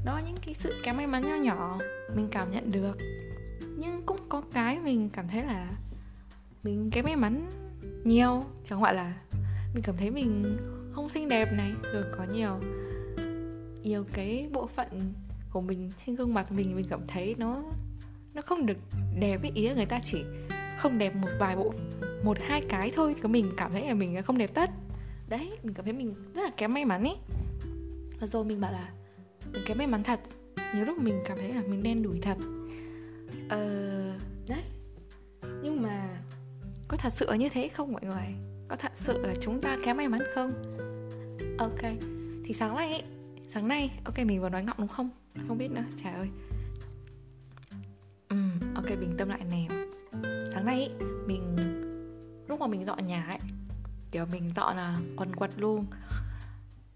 Đó, 0.05 0.21
những 0.25 0.37
cái 0.45 0.53
sự 0.53 0.73
kém 0.83 0.97
may 0.97 1.07
mắn 1.07 1.23
nhỏ 1.23 1.35
nhỏ 1.35 1.79
mình 2.15 2.27
cảm 2.31 2.51
nhận 2.51 2.71
được 2.71 2.97
có 4.31 4.41
cái 4.53 4.79
mình 4.79 5.09
cảm 5.09 5.27
thấy 5.27 5.43
là 5.43 5.67
mình 6.63 6.89
kém 6.91 7.05
may 7.05 7.15
mắn 7.15 7.49
nhiều. 8.03 8.43
Chẳng 8.65 8.81
hạn 8.81 8.95
là 8.95 9.13
mình 9.73 9.83
cảm 9.83 9.97
thấy 9.97 10.11
mình 10.11 10.57
không 10.91 11.09
xinh 11.09 11.29
đẹp 11.29 11.53
này, 11.53 11.71
rồi 11.93 12.03
có 12.17 12.23
nhiều 12.33 12.59
nhiều 13.83 14.05
cái 14.13 14.49
bộ 14.53 14.67
phận 14.67 15.13
của 15.51 15.61
mình 15.61 15.91
trên 16.05 16.15
gương 16.15 16.33
mặt 16.33 16.51
mình 16.51 16.75
mình 16.75 16.85
cảm 16.89 16.99
thấy 17.07 17.35
nó 17.37 17.63
nó 18.33 18.41
không 18.41 18.65
được 18.65 18.77
đẹp 19.19 19.41
ý 19.53 19.67
là 19.67 19.73
người 19.73 19.85
ta 19.85 19.99
chỉ 20.03 20.23
không 20.77 20.97
đẹp 20.97 21.15
một 21.15 21.29
vài 21.39 21.55
bộ, 21.55 21.73
một 22.23 22.37
hai 22.41 22.61
cái 22.69 22.91
thôi. 22.95 23.15
Thì 23.21 23.27
mình 23.29 23.51
cảm 23.57 23.71
thấy 23.71 23.87
là 23.87 23.93
mình 23.93 24.21
không 24.23 24.37
đẹp 24.37 24.49
tất. 24.53 24.69
Đấy, 25.29 25.51
mình 25.63 25.73
cảm 25.73 25.85
thấy 25.85 25.93
mình 25.93 26.15
rất 26.35 26.41
là 26.41 26.49
kém 26.57 26.73
may 26.73 26.85
mắn 26.85 27.03
ý. 27.03 27.11
Và 28.19 28.27
rồi 28.27 28.45
mình 28.45 28.61
bảo 28.61 28.71
là, 28.71 28.89
mình 29.51 29.63
kém 29.65 29.77
may 29.77 29.87
mắn 29.87 30.03
thật. 30.03 30.19
Nhiều 30.75 30.85
lúc 30.85 30.97
mình 31.01 31.15
cảm 31.25 31.37
thấy 31.37 31.53
là 31.53 31.61
mình 31.67 31.83
đen 31.83 32.03
đủi 32.03 32.19
thật 32.21 32.37
ờ 33.49 33.67
đấy. 34.47 34.63
Nhưng 35.63 35.81
mà 35.81 36.09
có 36.87 36.97
thật 36.97 37.13
sự 37.13 37.33
như 37.33 37.49
thế 37.49 37.67
không 37.67 37.91
mọi 37.91 38.01
người? 38.05 38.35
Có 38.69 38.75
thật 38.75 38.91
sự 38.95 39.25
là 39.25 39.33
chúng 39.41 39.61
ta 39.61 39.77
kém 39.83 39.97
may 39.97 40.09
mắn 40.09 40.21
không? 40.35 40.61
Ok 41.57 41.81
thì 42.45 42.53
sáng 42.53 42.75
nay 42.75 42.89
ấy, 42.89 43.03
sáng 43.49 43.67
nay 43.67 43.91
ok 44.05 44.17
mình 44.25 44.41
vừa 44.41 44.49
nói 44.49 44.63
ngọng 44.63 44.77
đúng 44.79 44.87
không? 44.87 45.09
Không 45.47 45.57
biết 45.57 45.71
nữa 45.71 45.83
trời 46.03 46.13
ơi. 46.13 46.29
Um, 48.29 48.51
ok 48.75 48.85
bình 48.85 49.15
tâm 49.17 49.29
lại 49.29 49.41
nè. 49.51 49.67
Sáng 50.53 50.65
nay 50.65 50.75
ấy, 50.75 51.07
mình 51.27 51.55
lúc 52.47 52.59
mà 52.59 52.67
mình 52.67 52.85
dọn 52.85 53.05
nhà 53.05 53.25
ấy 53.25 53.39
kiểu 54.11 54.25
mình 54.31 54.49
dọn 54.55 54.75
là 54.75 54.99
quần 55.17 55.35
quật 55.35 55.51
luôn. 55.57 55.85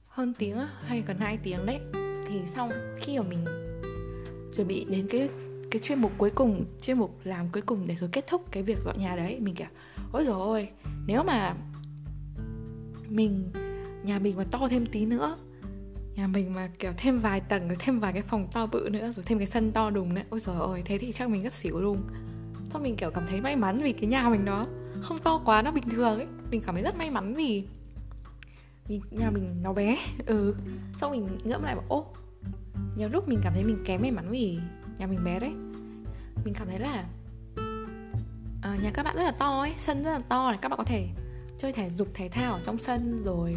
Hơn 0.08 0.34
tiếng 0.34 0.58
hay 0.82 1.04
gần 1.08 1.18
2 1.20 1.38
tiếng 1.38 1.66
đấy. 1.66 1.80
Thì 2.28 2.42
xong 2.46 2.72
khi 2.98 3.20
mà 3.20 3.26
mình 3.30 3.46
chuẩn 4.56 4.68
bị 4.68 4.86
đến 4.90 5.08
cái 5.10 5.30
cái 5.72 5.82
chuyên 5.82 6.02
mục 6.02 6.12
cuối 6.18 6.30
cùng, 6.30 6.66
chuyên 6.82 6.98
mục 6.98 7.20
làm 7.24 7.50
cuối 7.54 7.62
cùng 7.62 7.88
để 7.88 7.96
rồi 7.96 8.10
kết 8.14 8.28
thúc 8.28 8.52
cái 8.52 8.64
việc 8.64 8.78
dọn 8.86 9.00
nhà 9.00 9.16
đấy. 9.16 9.40
Mình 9.42 9.56
kiểu 9.56 9.68
ôi 10.12 10.24
rồi 10.26 10.36
ôi, 10.36 10.70
nếu 11.08 11.24
mà 11.24 11.56
mình, 13.10 13.52
nhà 14.04 14.20
mình 14.20 14.38
mà 14.38 14.44
to 14.52 14.68
thêm 14.70 14.86
tí 14.86 15.06
nữa, 15.06 15.38
nhà 16.16 16.28
mình 16.28 16.54
mà 16.54 16.70
kiểu 16.80 16.92
thêm 16.98 17.20
vài 17.20 17.42
tầng, 17.42 17.68
rồi 17.68 17.78
thêm 17.80 18.00
vài 18.00 18.14
cái 18.14 18.22
phòng 18.22 18.48
to 18.54 18.66
bự 18.66 18.90
nữa, 18.92 19.12
rồi 19.16 19.24
thêm 19.28 19.38
cái 19.38 19.48
sân 19.48 19.72
to 19.72 19.90
đùng 19.90 20.14
nữa, 20.14 20.22
ôi 20.30 20.40
trời 20.46 20.56
ơi 20.60 20.82
thế 20.86 20.98
thì 20.98 21.12
chắc 21.12 21.30
mình 21.30 21.44
rất 21.44 21.54
xỉu 21.54 21.80
luôn. 21.80 21.98
Xong 22.70 22.84
mình 22.84 22.96
kiểu 22.96 23.12
cảm 23.12 23.26
thấy 23.28 23.42
may 23.42 23.56
mắn 23.56 23.80
vì 23.84 23.94
cái 23.94 24.06
nhà 24.06 24.30
mình 24.30 24.46
nó 24.46 24.66
không 25.02 25.18
to 25.20 25.42
quá, 25.46 25.62
nó 25.62 25.72
bình 25.72 25.84
thường 25.84 26.18
ấy. 26.18 26.28
Mình 26.52 26.62
cảm 26.66 26.76
thấy 26.76 26.84
rất 26.84 26.98
may 26.98 27.12
mắn 27.12 27.36
vì 27.36 27.64
vì 28.88 29.02
nhà 29.12 29.32
mình 29.32 29.56
nó 29.64 29.74
bé 29.74 29.98
ừ. 30.26 30.56
Xong 31.02 31.12
mình 31.12 31.38
ngẫm 31.44 31.64
lại 31.64 31.76
bảo, 31.76 31.86
ô, 31.90 32.06
nhiều 32.98 33.10
lúc 33.10 33.28
mình 33.28 33.40
cảm 33.44 33.54
thấy 33.54 33.64
mình 33.64 33.84
kém 33.86 34.02
may 34.02 34.12
mắn 34.12 34.30
vì 34.30 34.60
nhà 34.98 35.08
mình 35.08 35.24
bé 35.24 35.40
đấy. 35.40 35.52
Mình 36.46 36.54
cảm 36.54 36.68
thấy 36.68 36.80
là 36.80 37.06
à, 38.62 38.76
nhà 38.84 38.92
các 38.94 39.04
bạn 39.04 39.16
rất 39.16 39.24
là 39.24 39.32
to 39.32 39.60
ấy 39.60 39.74
sân 39.78 40.04
rất 40.04 40.12
là 40.12 40.20
to 40.30 40.52
này 40.52 40.60
các 40.62 40.70
bạn 40.70 40.78
có 40.78 40.84
thể 40.84 41.08
chơi 41.58 41.72
thể 41.72 41.90
dục 41.90 42.08
thể 42.14 42.30
thao 42.30 42.54
ở 42.54 42.62
trong 42.66 42.78
sân 42.78 43.24
rồi 43.26 43.56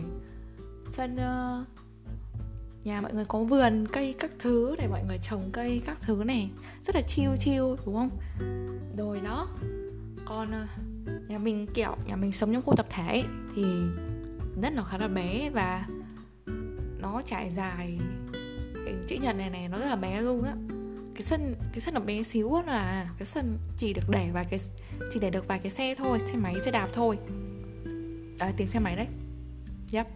sân 0.93 1.15
uh, 1.17 1.67
nhà 2.85 3.01
mọi 3.01 3.15
người 3.15 3.25
có 3.25 3.39
vườn 3.39 3.87
cây 3.93 4.15
các 4.19 4.31
thứ 4.39 4.77
để 4.79 4.87
mọi 4.89 5.05
người 5.07 5.19
trồng 5.31 5.51
cây 5.53 5.83
các 5.85 5.99
thứ 6.01 6.23
này. 6.27 6.51
Rất 6.87 6.95
là 6.95 7.03
chiêu 7.03 7.37
chiêu 7.41 7.77
đúng 7.87 7.95
không? 7.95 8.11
Rồi 8.97 9.21
đó 9.21 9.49
còn 10.27 10.49
uh, 10.51 11.29
nhà 11.29 11.39
mình 11.39 11.67
kiểu 11.75 11.97
nhà 12.07 12.17
mình 12.17 12.33
sống 12.33 12.53
trong 12.53 12.63
khu 12.63 12.77
tập 12.77 12.87
thể 12.91 13.07
ấy, 13.07 13.25
thì 13.57 13.65
đất 14.61 14.73
nó 14.77 14.83
khá 14.83 14.99
là 14.99 15.09
bé 15.09 15.51
và 15.51 15.87
nó 16.99 17.23
trải 17.27 17.51
dài 17.51 17.99
hình 18.87 19.05
chữ 19.07 19.17
nhật 19.23 19.37
này 19.37 19.51
này 19.51 19.69
nó 19.69 19.79
rất 19.79 19.87
là 19.87 19.97
bé 19.97 20.21
luôn 20.21 20.43
á 20.43 20.55
cái 21.19 21.25
sân 21.25 21.55
cái 21.73 21.81
sân 21.81 21.95
nó 21.95 22.01
bé 22.01 22.23
xíu 22.23 22.53
hơn 22.53 22.67
là 22.67 23.09
cái 23.19 23.27
sân 23.27 23.59
chỉ 23.77 23.93
được 23.93 24.03
để 24.11 24.29
vài 24.33 24.45
cái, 24.51 24.61
chỉ 25.13 25.21
để 25.21 25.31
được 25.31 25.49
vài 25.49 25.59
cái 25.59 25.71
xe 25.71 25.95
thôi, 25.95 26.19
xe 26.27 26.37
máy, 26.37 26.55
xe 26.65 26.71
đạp 26.71 26.89
thôi. 26.93 27.19
À, 28.39 28.47
đấy 28.47 28.53
tiếng 28.57 28.67
xe 28.67 28.79
máy 28.79 28.97
đấy. 28.97 29.07
Yep. 29.93 30.07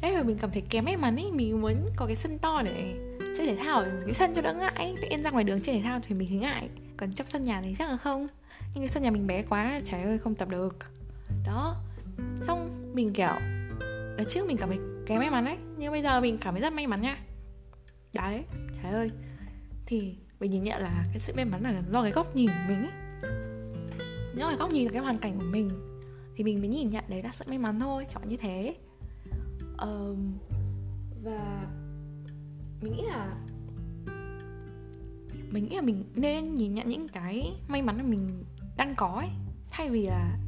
Đấy 0.00 0.12
mà 0.14 0.22
mình 0.22 0.38
cảm 0.40 0.50
thấy 0.50 0.62
kém 0.70 0.84
may 0.84 0.96
mắn 0.96 1.16
ấy 1.16 1.32
mình 1.32 1.60
muốn 1.60 1.74
có 1.96 2.06
cái 2.06 2.16
sân 2.16 2.38
to 2.38 2.62
để 2.64 2.94
chơi 3.36 3.46
thể 3.46 3.56
thao. 3.64 3.84
Cái 4.04 4.14
sân 4.14 4.32
cho 4.34 4.42
đỡ 4.42 4.54
ngại, 4.54 4.94
tự 5.02 5.08
nhiên 5.08 5.22
ra 5.22 5.30
ngoài 5.30 5.44
đường 5.44 5.60
chơi 5.60 5.74
thể 5.76 5.82
thao 5.82 6.00
thì 6.08 6.14
mình 6.14 6.28
thấy 6.28 6.38
ngại. 6.38 6.68
Còn 6.96 7.12
trong 7.12 7.26
sân 7.26 7.42
nhà 7.42 7.60
thì 7.62 7.74
chắc 7.78 7.90
là 7.90 7.96
không. 7.96 8.26
Nhưng 8.74 8.82
cái 8.82 8.88
sân 8.88 9.02
nhà 9.02 9.10
mình 9.10 9.26
bé 9.26 9.42
quá, 9.42 9.80
trời 9.84 10.02
ơi, 10.02 10.18
không 10.18 10.34
tập 10.34 10.48
được. 10.48 10.76
Đó. 11.46 11.76
Xong 12.42 12.90
mình, 12.94 13.12
kiểu, 13.12 13.34
đợt 14.16 14.24
trước 14.28 14.46
mình 14.46 14.56
cảm 14.56 14.68
thấy 14.68 14.78
kém 15.06 15.18
may 15.18 15.30
mắn 15.30 15.44
đấy, 15.44 15.56
nhưng 15.78 15.92
bây 15.92 16.02
giờ 16.02 16.20
mình 16.20 16.38
cảm 16.38 16.54
thấy 16.54 16.60
rất 16.60 16.72
may 16.72 16.86
mắn 16.86 17.00
nha 17.00 17.18
đấy 18.14 18.44
trái 18.82 18.92
ơi. 18.92 19.10
Thì 19.86 20.16
mình 20.40 20.50
nhìn 20.50 20.62
nhận 20.62 20.82
là 20.82 21.04
cái 21.12 21.20
sự 21.20 21.32
may 21.36 21.44
mắn 21.44 21.62
là 21.62 21.82
do 21.92 22.02
cái 22.02 22.12
góc 22.12 22.36
nhìn 22.36 22.48
của 22.48 22.64
mình 22.68 22.82
ấy. 22.82 22.92
Do 24.34 24.48
cái 24.48 24.56
góc 24.56 24.72
nhìn 24.72 24.84
là 24.84 24.92
cái 24.92 25.02
hoàn 25.02 25.18
cảnh 25.18 25.38
của 25.38 25.46
mình. 25.50 25.70
Thì 26.36 26.44
mình 26.44 26.58
mới 26.58 26.68
nhìn 26.68 26.88
nhận 26.88 27.04
đấy 27.08 27.22
là 27.22 27.30
sự 27.32 27.44
may 27.48 27.58
mắn 27.58 27.80
thôi 27.80 28.06
chọn 28.14 28.28
như 28.28 28.36
thế. 28.36 28.76
Um, 29.78 30.38
và 31.22 31.66
mình 32.80 32.92
nghĩ 32.92 33.02
là 33.02 33.36
mình 35.50 35.68
nghĩ 35.68 35.76
là 35.76 35.82
mình 35.82 36.04
nên 36.14 36.54
nhìn 36.54 36.72
nhận 36.72 36.88
những 36.88 37.08
cái 37.08 37.52
may 37.68 37.82
mắn 37.82 37.96
mà 37.98 38.02
mình 38.02 38.44
đang 38.76 38.94
có 38.96 39.08
ấy. 39.08 39.28
Thay 39.70 39.90
vì 39.90 40.06
là 40.06 40.38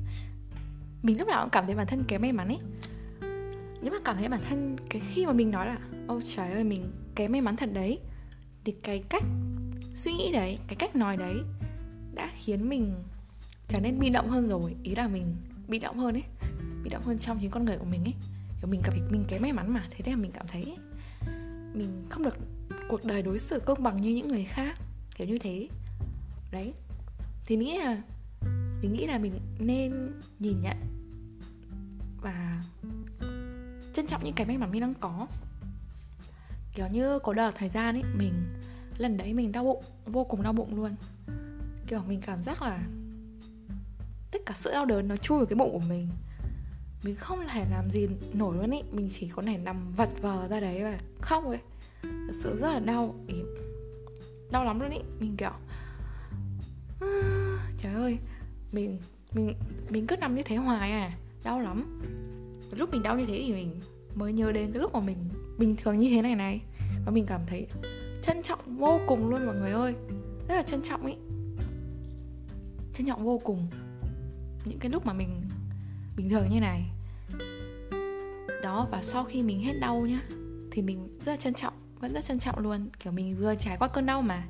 mình 1.02 1.18
lúc 1.18 1.28
nào 1.28 1.42
cũng 1.42 1.50
cảm 1.50 1.66
thấy 1.66 1.74
bản 1.74 1.86
thân 1.86 2.04
kém 2.08 2.22
may 2.22 2.32
mắn 2.32 2.48
ấy. 2.48 2.58
Nếu 3.82 3.92
mà 3.92 3.98
cảm 4.04 4.16
thấy 4.16 4.28
bản 4.28 4.40
thân 4.48 4.76
cái 4.90 5.02
khi 5.10 5.26
mà 5.26 5.32
mình 5.32 5.50
nói 5.50 5.66
là 5.66 5.78
ôi 6.08 6.22
trời 6.36 6.52
ơi 6.52 6.64
mình 6.64 6.92
cái 7.20 7.28
may 7.28 7.40
mắn 7.40 7.56
thật 7.56 7.70
đấy. 7.72 7.98
Thì 8.64 8.74
cái 8.82 9.04
cách 9.08 9.22
suy 9.94 10.12
nghĩ 10.12 10.32
đấy, 10.32 10.58
cái 10.66 10.76
cách 10.76 10.96
nói 10.96 11.16
đấy 11.16 11.34
đã 12.14 12.30
khiến 12.36 12.68
mình 12.68 12.94
trở 13.68 13.80
nên 13.80 13.98
bị 13.98 14.10
động 14.10 14.30
hơn 14.30 14.48
rồi. 14.48 14.76
Ý 14.82 14.94
là 14.94 15.08
mình 15.08 15.36
bị 15.68 15.78
động 15.78 15.98
hơn 15.98 16.14
ấy, 16.14 16.22
bị 16.82 16.90
động 16.90 17.02
hơn 17.02 17.18
trong 17.18 17.38
chính 17.40 17.50
con 17.50 17.64
người 17.64 17.76
của 17.76 17.84
mình 17.84 18.04
ấy. 18.04 18.14
Kiểu 18.60 18.70
mình 18.70 18.80
cảm 18.84 18.94
thấy 18.98 19.02
mình 19.10 19.24
kém 19.28 19.42
may 19.42 19.52
mắn 19.52 19.74
mà, 19.74 19.88
thế 19.90 19.98
nên 20.04 20.14
là 20.14 20.20
mình 20.20 20.30
cảm 20.32 20.46
thấy 20.46 20.76
mình 21.74 22.06
không 22.10 22.22
được 22.22 22.36
cuộc 22.88 23.04
đời 23.04 23.22
đối 23.22 23.38
xử 23.38 23.60
công 23.60 23.82
bằng 23.82 24.00
như 24.00 24.14
những 24.14 24.28
người 24.28 24.44
khác, 24.44 24.78
kiểu 25.16 25.26
như 25.26 25.38
thế. 25.38 25.68
Đấy. 26.52 26.74
Thì 27.46 27.56
nghĩ 27.56 27.78
là, 27.78 28.02
mình 28.82 28.92
nghĩ 28.92 29.06
là 29.06 29.18
mình 29.18 29.40
nên 29.58 30.12
nhìn 30.38 30.60
nhận 30.60 30.76
và 32.22 32.62
trân 33.92 34.06
trọng 34.06 34.24
những 34.24 34.34
cái 34.34 34.46
may 34.46 34.58
mắn 34.58 34.70
mình 34.70 34.80
đang 34.80 34.94
có 34.94 35.26
kiểu 36.80 36.88
như 36.92 37.18
có 37.18 37.32
đợt 37.32 37.50
thời 37.54 37.68
gian 37.68 37.96
ấy, 37.96 38.02
mình, 38.14 38.32
lần 38.98 39.16
đấy 39.16 39.34
mình 39.34 39.52
đau 39.52 39.64
bụng, 39.64 39.84
vô 40.06 40.24
cùng 40.24 40.42
đau 40.42 40.52
bụng 40.52 40.74
luôn. 40.76 40.90
Kiểu 41.86 42.00
mình 42.08 42.20
cảm 42.20 42.42
giác 42.42 42.62
là 42.62 42.86
tất 44.30 44.38
cả 44.46 44.54
sự 44.56 44.70
đau 44.72 44.84
đớn 44.84 45.08
nó 45.08 45.16
chui 45.16 45.38
vào 45.38 45.46
cái 45.46 45.56
bụng 45.56 45.72
của 45.72 45.86
mình. 45.88 46.08
Mình 47.04 47.16
không 47.16 47.38
thể 47.48 47.64
làm 47.70 47.90
gì 47.90 48.08
nổi 48.32 48.56
luôn 48.56 48.70
ý 48.70 48.82
mình 48.92 49.08
chỉ 49.12 49.28
có 49.28 49.42
thể 49.42 49.58
nằm 49.58 49.92
vật 49.92 50.08
vờ 50.20 50.48
ra 50.48 50.60
đấy 50.60 50.82
và 50.82 50.98
khóc 51.20 51.44
ấy 51.44 51.58
thật 52.02 52.34
sự 52.42 52.58
rất 52.60 52.72
là 52.72 52.80
đau, 52.80 53.14
ý, 53.26 53.36
đau 54.52 54.64
lắm 54.64 54.80
luôn 54.80 54.90
ý 54.90 54.98
mình 55.18 55.36
kiểu, 55.36 55.52
trời 57.78 57.94
ơi, 57.94 58.18
mình 58.72 58.98
mình 59.32 59.54
mình 59.88 60.06
cứ 60.06 60.16
nằm 60.16 60.34
như 60.34 60.42
thế 60.42 60.56
hoài 60.56 60.92
à 60.92 61.16
đau 61.44 61.60
lắm. 61.60 62.00
Lúc 62.70 62.90
mình 62.90 63.02
đau 63.02 63.18
như 63.18 63.26
thế 63.26 63.42
thì 63.46 63.52
mình 63.52 63.80
mới 64.14 64.32
nhớ 64.32 64.52
đến 64.52 64.72
cái 64.72 64.82
lúc 64.82 64.94
mà 64.94 65.00
mình 65.00 65.16
bình 65.58 65.76
thường 65.76 65.96
như 65.96 66.10
thế 66.10 66.22
này 66.22 66.34
này 66.34 66.60
và 67.04 67.12
mình 67.12 67.26
cảm 67.26 67.40
thấy 67.46 67.66
trân 68.22 68.42
trọng 68.42 68.76
vô 68.78 69.00
cùng 69.06 69.30
luôn 69.30 69.46
mọi 69.46 69.56
người 69.56 69.70
ơi. 69.70 69.94
Rất 70.48 70.54
là 70.54 70.62
trân 70.62 70.82
trọng 70.82 71.06
ý. 71.06 71.14
Trân 72.92 73.06
trọng 73.06 73.24
vô 73.24 73.40
cùng 73.44 73.66
những 74.64 74.78
cái 74.78 74.90
lúc 74.90 75.06
mà 75.06 75.12
mình 75.12 75.40
bình 76.16 76.28
thường 76.30 76.46
như 76.50 76.60
này. 76.60 76.84
Đó 78.62 78.88
và 78.90 79.02
sau 79.02 79.24
khi 79.24 79.42
mình 79.42 79.60
hết 79.62 79.72
đau 79.80 80.00
nhá 80.00 80.20
thì 80.70 80.82
mình 80.82 81.18
rất 81.24 81.32
là 81.32 81.36
trân 81.36 81.54
trọng 81.54 81.74
vẫn 82.00 82.12
rất 82.12 82.24
trân 82.24 82.38
trọng 82.38 82.58
luôn. 82.58 82.88
Kiểu 83.04 83.12
mình 83.12 83.36
vừa 83.36 83.54
trải 83.54 83.76
qua 83.76 83.88
cơn 83.88 84.06
đau 84.06 84.22
mà. 84.22 84.48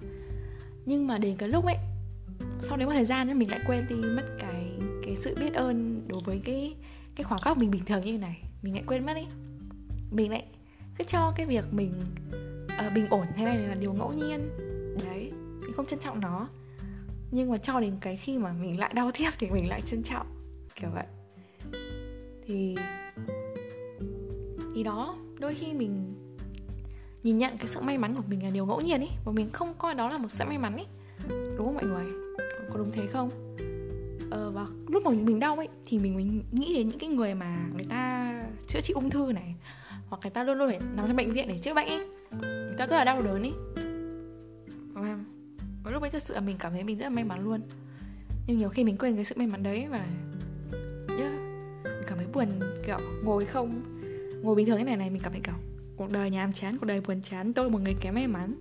Nhưng 0.87 1.06
mà 1.06 1.18
đến 1.18 1.37
cái 1.37 1.49
lúc 1.49 1.64
ấy 1.64 1.76
sau 2.62 2.76
đấy 2.76 2.87
một 2.87 2.92
thời 2.92 3.04
gian 3.04 3.28
ấy, 3.28 3.35
mình 3.35 3.50
lại 3.50 3.61
quên 3.66 3.87
đi 3.88 3.94
mất 3.94 4.25
cái 4.38 4.73
cái 5.04 5.16
sự 5.16 5.37
biết 5.40 5.54
ơn 5.54 6.02
đối 6.09 6.20
với 6.20 6.40
cái 6.44 6.75
cái 7.14 7.25
khoảng 7.25 7.40
khắc 7.40 7.59
mình 7.59 7.70
bình 7.70 7.85
thường 7.85 8.00
như 8.04 8.18
này. 8.18 8.42
Mình 8.62 8.75
lại 8.75 8.82
quên 8.87 9.06
mất 9.06 9.14
đi 9.14 9.26
mình 10.11 10.30
lại 10.30 10.44
cứ 11.00 11.04
cho 11.04 11.33
cái 11.37 11.47
việc 11.47 11.64
mình 11.71 11.92
uh, 12.87 12.92
bình 12.95 13.07
ổn 13.11 13.26
thế 13.37 13.45
này 13.45 13.59
là 13.59 13.75
điều 13.75 13.92
ngẫu 13.92 14.12
nhiên. 14.12 14.49
Đấy 15.04 15.33
mình 15.61 15.73
không 15.76 15.87
trân 15.87 15.99
trọng 15.99 16.21
nó. 16.21 16.49
Nhưng 17.30 17.50
mà 17.50 17.57
cho 17.57 17.80
đến 17.80 17.97
cái 18.00 18.16
khi 18.16 18.38
mà 18.38 18.52
mình 18.52 18.78
lại 18.78 18.92
đau 18.95 19.11
tiếp 19.11 19.30
thì 19.38 19.50
mình 19.50 19.69
lại 19.69 19.80
trân 19.87 20.02
trọng 20.02 20.26
kiểu 20.75 20.90
vậy. 20.95 21.07
Thì 22.47 22.76
thì 24.75 24.83
đó 24.83 25.16
đôi 25.38 25.54
khi 25.54 25.73
mình 25.75 26.14
nhìn 27.23 27.38
nhận 27.38 27.59
cái 27.59 27.66
sự 27.66 27.80
may 27.80 27.99
mắn 27.99 28.14
của 28.14 28.23
mình 28.28 28.45
là 28.45 28.50
điều 28.50 28.66
ngẫu 28.66 28.80
nhiên 28.80 29.00
ấy 29.00 29.11
và 29.25 29.33
mình 29.33 29.50
không 29.50 29.75
coi 29.78 29.95
đó 29.95 30.11
là 30.11 30.19
một 30.19 30.28
sự 30.30 30.45
may 30.49 30.59
mắn 30.59 30.76
ấy 30.76 30.87
đúng 31.28 31.66
không 31.66 31.75
mọi 31.75 31.85
người? 31.85 32.07
Có 32.71 32.76
đúng 32.76 32.90
thế 32.90 33.07
không? 33.12 33.30
Ờ, 34.30 34.50
và 34.50 34.66
lúc 34.88 35.02
mà 35.04 35.11
mình 35.11 35.40
đau 35.40 35.57
ấy 35.57 35.69
thì 35.85 35.99
mình 35.99 36.16
mình 36.16 36.42
nghĩ 36.52 36.75
đến 36.75 36.88
những 36.88 36.99
cái 36.99 37.09
người 37.09 37.35
mà 37.35 37.69
người 37.75 37.85
ta 37.85 38.35
chữa 38.69 38.80
trị 38.80 38.92
ung 38.95 39.11
thư 39.11 39.33
này 39.35 39.54
hoặc 40.11 40.19
người 40.23 40.31
ta 40.31 40.45
luôn 40.45 40.59
luôn 40.59 40.69
phải 40.69 40.79
nằm 40.97 41.07
trong 41.07 41.17
bệnh 41.17 41.33
viện 41.33 41.49
để 41.49 41.59
chữa 41.59 41.75
bệnh 41.75 41.88
ấy 41.88 42.07
người 42.40 42.76
ta 42.79 42.87
rất 42.87 42.97
là 42.97 43.05
đau 43.05 43.23
đớn 43.23 43.43
ấy 43.43 43.52
và, 44.93 45.19
và 45.85 45.90
lúc 45.90 46.02
ấy 46.02 46.11
thật 46.11 46.23
sự 46.23 46.35
là 46.35 46.40
mình 46.40 46.57
cảm 46.59 46.73
thấy 46.73 46.85
mình 46.85 46.99
rất 46.99 47.05
là 47.05 47.11
may 47.11 47.25
mắn 47.25 47.45
luôn. 47.45 47.61
Nhưng 48.47 48.59
nhiều 48.59 48.69
khi 48.69 48.85
mình 48.85 48.97
quên 48.97 49.14
cái 49.14 49.25
sự 49.25 49.35
may 49.38 49.47
mắn 49.47 49.62
đấy 49.62 49.87
và 49.90 50.07
yeah, 51.19 51.33
mình 51.85 52.02
cảm 52.07 52.19
thấy 52.19 52.26
buồn 52.33 52.49
kiểu 52.87 52.99
ngồi 53.25 53.45
không 53.45 53.83
ngồi 54.43 54.55
bình 54.55 54.67
thường 54.67 54.79
thế 54.79 54.85
này 54.85 54.97
này 54.97 55.11
mình 55.11 55.23
cảm 55.23 55.33
thấy 55.33 55.40
kiểu 55.45 55.55
cuộc 55.97 56.11
đời 56.11 56.31
nhàm 56.31 56.52
chán 56.52 56.79
cuộc 56.79 56.87
đời 56.87 57.00
buồn 57.00 57.23
chán 57.23 57.52
tôi 57.52 57.64
là 57.64 57.71
một 57.71 57.81
người 57.83 57.95
kém 58.00 58.14
may 58.14 58.26
mắn. 58.26 58.55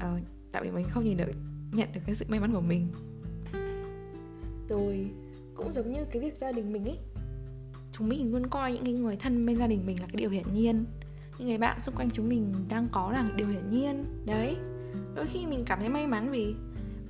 Ờ, 0.00 0.18
tại 0.52 0.62
vì 0.62 0.70
mình 0.70 0.86
không 0.90 1.04
nhìn 1.04 1.16
được 1.16 1.30
nhận 1.72 1.88
được 1.94 2.00
cái 2.06 2.14
sự 2.14 2.24
may 2.28 2.40
mắn 2.40 2.52
của 2.52 2.60
mình. 2.60 2.88
Rồi 4.68 5.10
cũng 5.54 5.72
giống 5.72 5.92
như 5.92 6.04
cái 6.10 6.22
việc 6.22 6.34
gia 6.40 6.52
đình 6.52 6.72
mình 6.72 6.84
ấy 6.84 6.98
chúng 7.98 8.08
mình 8.08 8.32
luôn 8.32 8.46
coi 8.46 8.72
những 8.72 8.84
cái 8.84 8.92
người 8.92 9.16
thân 9.16 9.46
bên 9.46 9.56
gia 9.56 9.66
đình 9.66 9.86
mình 9.86 10.00
là 10.00 10.06
cái 10.06 10.16
điều 10.16 10.30
hiển 10.30 10.52
nhiên. 10.52 10.84
Những 11.38 11.48
người 11.48 11.58
bạn 11.58 11.80
xung 11.80 11.94
quanh 11.94 12.10
chúng 12.10 12.28
mình 12.28 12.54
đang 12.68 12.88
có 12.92 13.12
là 13.12 13.30
điều 13.36 13.48
hiển 13.48 13.68
nhiên 13.68 14.04
đấy. 14.26 14.56
Đôi 15.14 15.26
khi 15.26 15.46
mình 15.46 15.60
cảm 15.66 15.78
thấy 15.78 15.88
may 15.88 16.06
mắn 16.06 16.30
vì 16.30 16.54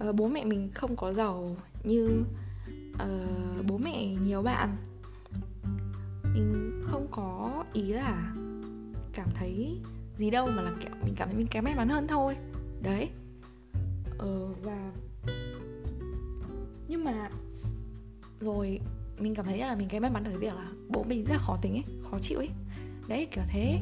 uh, 0.09 0.15
bố 0.15 0.29
mẹ 0.29 0.45
mình 0.45 0.71
không 0.75 0.97
có 0.97 1.13
giàu 1.13 1.57
như 1.85 2.25
uh, 2.93 3.67
bố 3.67 3.79
mẹ 3.79 4.07
nhiều 4.07 4.43
bạn. 4.43 4.77
Mình 6.35 6.83
không 6.87 7.07
có 7.11 7.65
ý 7.73 7.83
là 7.83 8.35
cảm 9.13 9.29
thấy 9.35 9.81
gì 10.19 10.31
đâu 10.31 10.47
mà 10.47 10.63
là 10.63 10.73
kiểu 10.81 10.91
mình 11.05 11.15
cảm 11.17 11.29
thấy 11.29 11.39
mình 11.39 11.47
kém 11.47 11.65
may 11.65 11.75
mắn 11.75 11.89
hơn 11.89 12.07
thôi 12.07 12.37
đấy. 12.83 13.09
Ờ, 14.19 14.49
và 14.63 14.93
nhưng 16.89 17.05
mà 17.05 17.31
rồi 18.41 18.81
mình 19.19 19.35
cảm 19.35 19.47
thấy 19.47 19.59
là 19.59 19.77
mình 19.77 19.89
kém 19.89 20.03
may 20.03 20.11
mắn 20.11 20.25
được 20.25 20.31
cái 20.31 20.41
việc 20.41 20.55
là 20.55 20.67
bố 20.89 21.05
mình 21.05 21.25
rất 21.25 21.33
là 21.33 21.39
khó 21.39 21.59
tính 21.63 21.73
ấy, 21.73 21.85
khó 22.11 22.19
chịu 22.19 22.39
ấy. 22.39 22.49
Đấy, 23.09 23.29
kiểu 23.31 23.45
thế. 23.49 23.79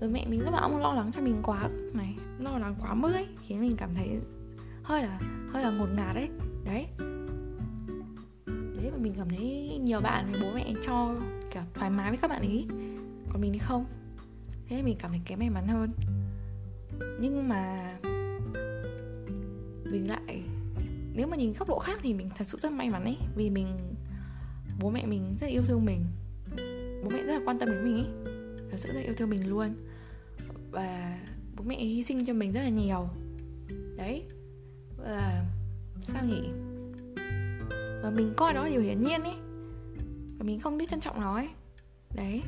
Rồi 0.00 0.10
mẹ 0.10 0.26
mình 0.28 0.44
lúc 0.44 0.52
nào 0.52 0.68
cũng 0.70 0.80
lo 0.80 0.92
lắng 0.92 1.10
cho 1.14 1.20
mình 1.20 1.40
quá, 1.42 1.68
này, 1.94 2.14
lo 2.38 2.58
lắng 2.58 2.74
quá 2.80 2.94
mức 2.94 3.12
ấy, 3.12 3.26
khiến 3.46 3.60
mình 3.60 3.76
cảm 3.76 3.94
thấy 3.94 4.20
hơi 4.82 5.02
là 5.02 5.20
hơi 5.52 5.62
là 5.62 5.70
ngột 5.70 5.88
ngạt 5.96 6.14
đấy 6.14 6.28
đấy. 6.64 6.86
Đấy, 8.76 8.90
mà 8.92 8.98
mình 8.98 9.14
cảm 9.16 9.28
thấy 9.28 9.78
nhiều 9.82 10.00
bạn 10.00 10.26
thì 10.32 10.38
bố 10.42 10.52
mẹ 10.54 10.72
cho 10.86 11.14
kiểu 11.52 11.62
thoải 11.74 11.90
mái 11.90 12.10
với 12.10 12.18
các 12.18 12.28
bạn 12.28 12.40
ấy 12.40 12.66
còn 13.32 13.40
mình 13.40 13.52
thì 13.52 13.58
không. 13.58 13.86
Thế 14.68 14.82
mình 14.82 14.96
cảm 14.98 15.10
thấy 15.10 15.20
kém 15.24 15.38
may 15.38 15.50
mắn 15.50 15.66
hơn. 15.66 15.90
Nhưng 17.20 17.48
mà 17.48 17.92
mình 19.84 20.08
lại, 20.08 20.42
nếu 21.14 21.26
mà 21.26 21.36
nhìn 21.36 21.52
góc 21.58 21.68
độ 21.68 21.78
khác 21.78 21.98
thì 22.00 22.14
mình 22.14 22.30
thật 22.36 22.44
sự 22.46 22.58
rất 22.62 22.72
may 22.72 22.90
mắn 22.90 23.04
ấy, 23.04 23.16
vì 23.36 23.50
mình 23.50 23.66
bố 24.80 24.90
mẹ 24.90 25.06
mình 25.06 25.36
rất 25.40 25.46
yêu 25.46 25.62
thương 25.66 25.84
mình. 25.84 26.04
Bố 27.04 27.10
mẹ 27.10 27.22
rất 27.22 27.32
là 27.32 27.40
quan 27.44 27.58
tâm 27.58 27.68
đến 27.70 27.84
mình 27.84 27.94
ấy 27.94 28.34
thật 28.70 28.76
sự 28.78 28.92
rất 28.92 29.00
yêu 29.00 29.14
thương 29.16 29.30
mình 29.30 29.48
luôn. 29.48 29.74
Và 30.70 31.18
bố 31.56 31.64
mẹ 31.64 31.76
hy 31.76 32.02
sinh 32.02 32.24
cho 32.24 32.32
mình 32.32 32.52
rất 32.52 32.60
là 32.62 32.68
nhiều. 32.68 33.08
Đấy. 33.96 34.24
Và 34.96 35.44
sao 36.00 36.24
nhỉ? 36.24 36.48
Và 38.02 38.10
mình 38.10 38.32
coi 38.36 38.54
đó 38.54 38.64
là 38.64 38.70
điều 38.70 38.80
hiển 38.80 39.00
nhiên 39.00 39.22
ấy 39.22 39.34
và 40.38 40.44
mình 40.44 40.60
không 40.60 40.78
biết 40.78 40.88
trân 40.90 41.00
trọng 41.00 41.20
nó 41.20 41.34
ấy 41.34 41.48
đấy. 42.16 42.42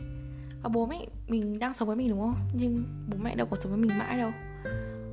Và 0.63 0.69
bố 0.69 0.87
mẹ 0.87 1.07
mình 1.29 1.59
đang 1.59 1.75
sống 1.75 1.89
với 1.89 1.97
mình 1.97 2.09
đúng 2.09 2.21
không? 2.21 2.35
Nhưng 2.55 2.85
bố 3.11 3.17
mẹ 3.23 3.37
đâu 3.37 3.47
có 3.51 3.57
sống 3.57 3.73
với 3.73 3.81
mình 3.81 3.99
mãi 3.99 4.19
đâu. 4.19 4.33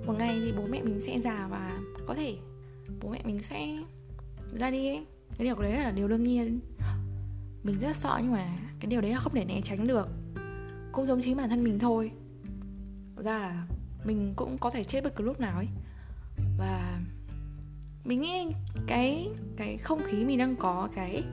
Một 0.06 0.14
ngày 0.18 0.42
thì 0.46 0.54
bố 0.58 0.68
mẹ 0.70 0.82
mình 0.82 1.02
sẽ 1.02 1.20
già 1.20 1.48
và 1.52 1.80
có 2.06 2.14
thể 2.14 2.36
bố 3.02 3.10
mẹ 3.10 3.22
mình 3.26 3.40
sẽ 3.40 3.78
ra 4.54 4.72
đi 4.72 4.88
ấy 4.88 5.06
cái 5.38 5.46
điều 5.46 5.56
đấy 5.56 5.72
là 5.72 5.92
điều 5.92 6.08
đương 6.08 6.24
nhiên 6.24 6.60
mình 7.68 7.80
rất 7.80 7.96
sợ 7.96 8.20
nhưng 8.22 8.32
mà 8.32 8.48
cái 8.80 8.90
điều 8.90 9.02
đấy 9.02 9.12
là 9.12 9.20
không 9.20 9.34
thể 9.34 9.46
né 9.46 9.62
tránh 9.64 9.88
được. 9.88 10.08
Cũng 10.92 11.06
giống 11.06 11.22
chính 11.22 11.38
bản 11.38 11.50
thân 11.50 11.64
mình 11.64 11.80
thôi. 11.80 12.12
Ra 13.16 13.40
là 13.40 13.68
mình 14.04 14.34
cũng 14.36 14.58
có 14.58 14.70
thể 14.70 14.84
chết 14.84 15.04
bất 15.04 15.16
cứ 15.16 15.24
lúc 15.24 15.40
nào 15.40 15.58
ấy. 15.58 15.68
Và 16.58 17.00
mình 18.06 18.22
nghĩ 18.22 18.48
cái 18.88 19.30
cái 19.58 19.78
không 19.78 20.02
khí 20.08 20.26
mình 20.26 20.38
đang 20.38 20.56
có 20.56 20.90
cái 20.96 21.24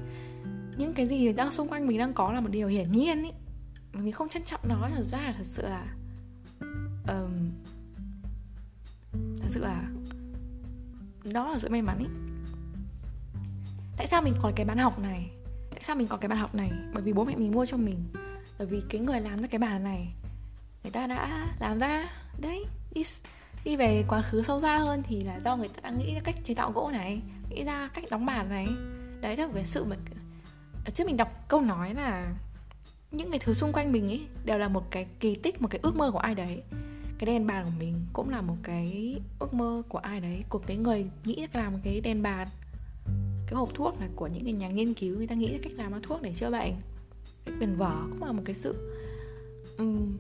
những 0.77 0.95
cái 0.95 1.07
gì 1.07 1.33
đang 1.33 1.51
xung 1.51 1.69
quanh 1.69 1.87
mình 1.87 1.99
đang 1.99 2.13
có 2.13 2.33
là 2.33 2.41
một 2.41 2.51
điều 2.51 2.69
hiển 2.69 2.93
nhiên 2.93 3.23
ấy. 3.23 3.33
Mà 3.93 4.01
mình 4.01 4.13
không 4.13 4.29
trân 4.29 4.45
trọng 4.45 4.61
nó 4.69 4.89
thật 4.95 5.05
ra 5.05 5.19
là 5.19 5.35
thật 5.39 5.47
sự 5.47 5.63
là 5.63 5.95
um, 7.09 7.51
thật 9.13 9.49
sự 9.49 9.61
là 9.61 9.83
đó 11.33 11.51
là 11.51 11.59
sự 11.59 11.69
may 11.69 11.83
mắn 11.83 11.99
ấy. 11.99 12.09
tại 13.97 14.07
sao 14.07 14.23
mình 14.23 14.35
còn 14.43 14.53
cái 14.57 14.67
bán 14.67 14.79
học 14.79 14.99
này? 14.99 15.34
Sao 15.85 15.97
mình 15.97 16.09
có 16.09 16.17
cái 16.17 16.29
bàn 16.29 16.39
học 16.39 16.55
này? 16.55 16.71
Bởi 16.95 17.03
vì 17.03 17.13
bố 17.13 17.25
mẹ 17.25 17.37
mình 17.37 17.53
mua 17.53 17.67
cho 17.67 17.77
mình. 17.77 18.05
Bởi 18.59 18.67
vì 18.67 18.83
cái 18.89 19.01
người 19.01 19.21
làm 19.21 19.41
ra 19.41 19.47
cái 19.47 19.59
bàn 19.59 19.85
này, 19.85 20.09
người 20.83 20.93
ta 20.93 21.07
đã 21.07 21.49
làm 21.61 21.79
ra, 21.79 22.09
đấy, 22.41 22.65
đi 22.95 23.03
đi 23.65 23.77
về 23.77 24.05
quá 24.09 24.23
khứ 24.23 24.43
sâu 24.43 24.61
xa 24.61 24.79
hơn 24.79 25.03
thì 25.03 25.23
là 25.23 25.41
do 25.45 25.57
người 25.57 25.69
ta 25.69 25.81
đã 25.83 25.91
nghĩ 25.91 26.15
ra 26.15 26.21
cách 26.25 26.35
chế 26.45 26.55
tạo 26.55 26.73
gỗ 26.73 26.91
này, 26.93 27.21
nghĩ 27.51 27.65
ra 27.65 27.89
cách 27.95 28.05
đóng 28.11 28.27
bàn 28.27 28.49
này. 28.49 28.67
Đấy 29.21 29.37
là 29.37 29.47
một 29.47 29.53
cái 29.55 29.65
sự 29.65 29.85
mà 29.85 29.97
trước 30.95 31.07
mình 31.07 31.17
đọc 31.17 31.49
câu 31.49 31.61
nói 31.61 31.95
là 31.95 32.35
những 33.11 33.31
cái 33.31 33.39
thứ 33.39 33.55
xung 33.55 33.73
quanh 33.73 33.93
mình 33.93 34.07
ấy 34.07 34.27
đều 34.45 34.59
là 34.59 34.69
một 34.69 34.91
cái 34.91 35.07
kỳ 35.21 35.35
tích, 35.35 35.63
một 35.63 35.69
cái 35.69 35.81
ước 35.83 35.97
mơ 35.97 36.11
của 36.11 36.19
ai 36.19 36.35
đấy. 36.35 36.63
Cái 37.19 37.27
đèn 37.27 37.47
bàn 37.47 37.65
của 37.65 37.73
mình 37.79 38.07
cũng 38.13 38.31
là 38.31 38.41
một 38.41 38.57
cái 38.63 39.17
ước 39.39 39.55
mơ 39.55 39.83
của 39.89 39.99
ai 39.99 40.21
đấy, 40.21 40.45
của 40.49 40.59
cái 40.59 40.77
người 40.77 41.07
nghĩ 41.25 41.47
làm 41.53 41.81
cái 41.85 42.01
đèn 42.01 42.23
bàn 42.23 42.49
cái 43.47 43.55
hộp 43.55 43.75
thuốc 43.75 44.01
là 44.01 44.09
của 44.17 44.27
những 44.27 44.45
cái 44.45 44.53
nhà 44.53 44.69
nghiên 44.69 44.95
cứu 44.95 45.17
người 45.17 45.27
ta 45.27 45.35
nghĩ 45.35 45.53
ra 45.53 45.59
cách 45.63 45.73
làm 45.77 46.03
thuốc 46.03 46.23
để 46.23 46.33
chữa 46.35 46.51
bệnh. 46.51 46.75
Cái 47.45 47.55
quyền 47.61 47.77
vở 47.77 47.97
cũng 48.11 48.25
là 48.25 48.33
một 48.33 48.43
cái 48.45 48.55
sự 48.55 48.93
um, 49.79 50.17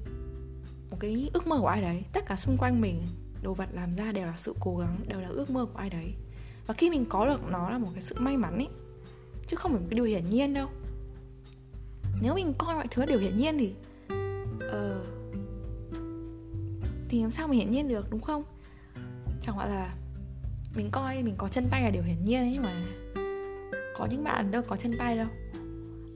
một 0.90 0.96
cái 1.00 1.30
ước 1.32 1.46
mơ 1.46 1.58
của 1.58 1.66
ai 1.66 1.82
đấy. 1.82 2.02
Tất 2.12 2.26
cả 2.26 2.36
xung 2.36 2.56
quanh 2.56 2.80
mình 2.80 3.02
đồ 3.42 3.54
vật 3.54 3.68
làm 3.72 3.94
ra 3.94 4.12
đều 4.12 4.26
là 4.26 4.36
sự 4.36 4.54
cố 4.60 4.76
gắng 4.76 5.00
đều 5.08 5.20
là 5.20 5.28
ước 5.28 5.50
mơ 5.50 5.66
của 5.72 5.78
ai 5.78 5.90
đấy. 5.90 6.14
Và 6.66 6.74
khi 6.74 6.90
mình 6.90 7.04
có 7.08 7.26
được 7.26 7.40
nó 7.50 7.70
là 7.70 7.78
một 7.78 7.88
cái 7.92 8.02
sự 8.02 8.14
may 8.18 8.36
mắn 8.36 8.56
ấy 8.56 8.68
chứ 9.46 9.56
không 9.56 9.72
phải 9.72 9.80
một 9.80 9.86
cái 9.90 9.96
điều 9.96 10.04
hiển 10.04 10.30
nhiên 10.30 10.54
đâu. 10.54 10.68
Nếu 12.22 12.34
mình 12.34 12.54
coi 12.58 12.74
mọi 12.74 12.86
thứ 12.90 13.02
là 13.02 13.06
điều 13.06 13.18
hiển 13.18 13.36
nhiên 13.36 13.58
thì 13.58 13.72
uh, 14.56 15.06
thì 17.08 17.22
làm 17.22 17.30
sao 17.30 17.48
mình 17.48 17.58
hiển 17.58 17.70
nhiên 17.70 17.88
được 17.88 18.10
đúng 18.10 18.20
không? 18.20 18.42
Chẳng 19.42 19.56
gọi 19.56 19.68
là 19.68 19.94
mình 20.76 20.88
coi 20.90 21.22
mình 21.22 21.34
có 21.38 21.48
chân 21.48 21.66
tay 21.70 21.82
là 21.82 21.90
điều 21.90 22.02
hiển 22.02 22.24
nhiên 22.24 22.40
ấy 22.40 22.50
nhưng 22.52 22.62
mà 22.62 22.86
có 23.94 24.06
những 24.06 24.24
bạn 24.24 24.50
đâu 24.50 24.62
có 24.68 24.76
chân 24.76 24.92
tay 24.98 25.16
đâu. 25.16 25.26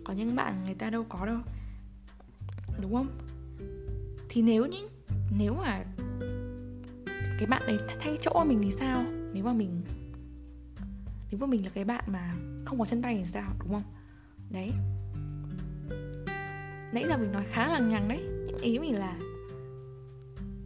Có 0.04 0.12
những 0.12 0.36
bạn 0.36 0.64
người 0.64 0.74
ta 0.74 0.90
đâu 0.90 1.04
có 1.08 1.26
đâu. 1.26 1.38
Đúng 2.80 2.94
không? 2.94 3.18
Thì 4.28 4.42
nếu 4.42 4.66
những, 4.66 4.88
nếu 5.38 5.54
mà 5.54 5.82
cái 7.38 7.46
bạn 7.46 7.62
đấy 7.66 7.78
thay 8.00 8.18
chỗ 8.20 8.44
mình 8.44 8.60
thì 8.62 8.72
sao? 8.72 9.04
Nếu 9.32 9.44
mà 9.44 9.52
mình, 9.52 9.82
nếu 11.30 11.40
mà 11.40 11.46
mình 11.46 11.60
là 11.64 11.70
cái 11.74 11.84
bạn 11.84 12.04
mà 12.06 12.34
không 12.64 12.78
có 12.78 12.84
chân 12.84 13.02
tay 13.02 13.16
thì 13.16 13.30
sao? 13.32 13.52
Đúng 13.58 13.72
không? 13.72 13.82
Đấy. 14.50 14.72
Nãy 16.92 17.04
giờ 17.08 17.16
mình 17.16 17.32
nói 17.32 17.44
khá 17.50 17.68
là 17.68 17.78
nhằng 17.78 18.08
đấy. 18.08 18.24
Nhưng 18.46 18.58
ý 18.58 18.78
mình 18.78 18.98
là 18.98 19.16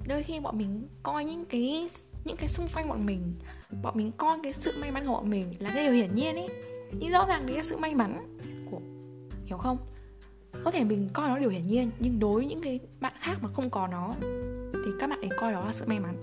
đôi 0.08 0.22
khi 0.22 0.40
bọn 0.40 0.58
mình 0.58 0.88
coi 1.02 1.24
những 1.24 1.44
cái 1.44 1.88
những 2.24 2.36
cái 2.36 2.48
xung 2.48 2.68
quanh 2.74 2.88
bọn 2.88 3.06
mình 3.06 3.34
bọn 3.82 3.96
mình 3.96 4.12
coi 4.12 4.38
cái 4.42 4.52
sự 4.52 4.72
may 4.78 4.92
mắn 4.92 5.06
của 5.06 5.12
bọn 5.12 5.30
mình 5.30 5.54
là 5.58 5.70
cái 5.74 5.84
điều 5.84 5.92
hiển 5.92 6.14
nhiên 6.14 6.36
ấy 6.36 6.48
nhưng 6.98 7.12
rõ 7.12 7.26
ràng 7.28 7.46
đấy 7.46 7.56
là 7.56 7.62
sự 7.62 7.76
may 7.76 7.94
mắn 7.94 8.38
của, 8.70 8.80
hiểu 9.44 9.58
không? 9.58 9.78
Có 10.64 10.70
thể 10.70 10.84
mình 10.84 11.08
coi 11.12 11.28
nó 11.28 11.38
điều 11.38 11.50
hiển 11.50 11.66
nhiên, 11.66 11.90
nhưng 11.98 12.18
đối 12.18 12.34
với 12.34 12.46
những 12.46 12.62
cái 12.62 12.80
bạn 13.00 13.12
khác 13.20 13.38
mà 13.42 13.48
không 13.48 13.70
có 13.70 13.86
nó, 13.86 14.12
thì 14.84 14.90
các 15.00 15.10
bạn 15.10 15.20
ấy 15.20 15.30
coi 15.38 15.52
đó 15.52 15.64
là 15.64 15.72
sự 15.72 15.84
may 15.86 16.00
mắn. 16.00 16.16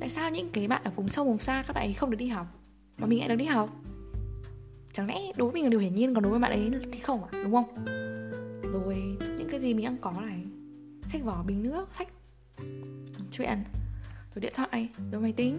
Tại 0.00 0.08
sao 0.08 0.30
những 0.30 0.48
cái 0.52 0.68
bạn 0.68 0.82
ở 0.84 0.90
vùng 0.90 1.08
sâu, 1.08 1.24
vùng 1.24 1.38
xa, 1.38 1.64
các 1.66 1.72
bạn 1.72 1.84
ấy 1.84 1.94
không 1.94 2.10
được 2.10 2.16
đi 2.16 2.28
học? 2.28 2.46
Mà 2.96 3.06
mình 3.06 3.18
lại 3.18 3.28
được 3.28 3.36
đi 3.36 3.44
học? 3.44 3.70
Chẳng 4.92 5.06
lẽ 5.06 5.32
đối 5.36 5.50
với 5.50 5.54
mình 5.54 5.64
là 5.64 5.70
điều 5.70 5.80
hiển 5.80 5.94
nhiên, 5.94 6.14
còn 6.14 6.22
đối 6.22 6.30
với 6.30 6.40
bạn 6.40 6.50
ấy 6.50 6.70
thì 6.92 6.98
không 6.98 7.24
à? 7.24 7.42
Đúng 7.44 7.52
không? 7.52 7.84
Rồi 8.72 9.16
những 9.38 9.48
cái 9.50 9.60
gì 9.60 9.74
mình 9.74 9.84
đang 9.84 9.98
có 9.98 10.12
này, 10.12 10.44
sách 11.08 11.24
vỏ 11.24 11.42
bình 11.42 11.62
nước, 11.62 11.88
sách, 11.98 12.08
chuyện, 13.30 13.58
rồi 14.34 14.40
điện 14.40 14.52
thoại, 14.54 14.88
rồi 15.12 15.22
máy 15.22 15.32
tính, 15.32 15.58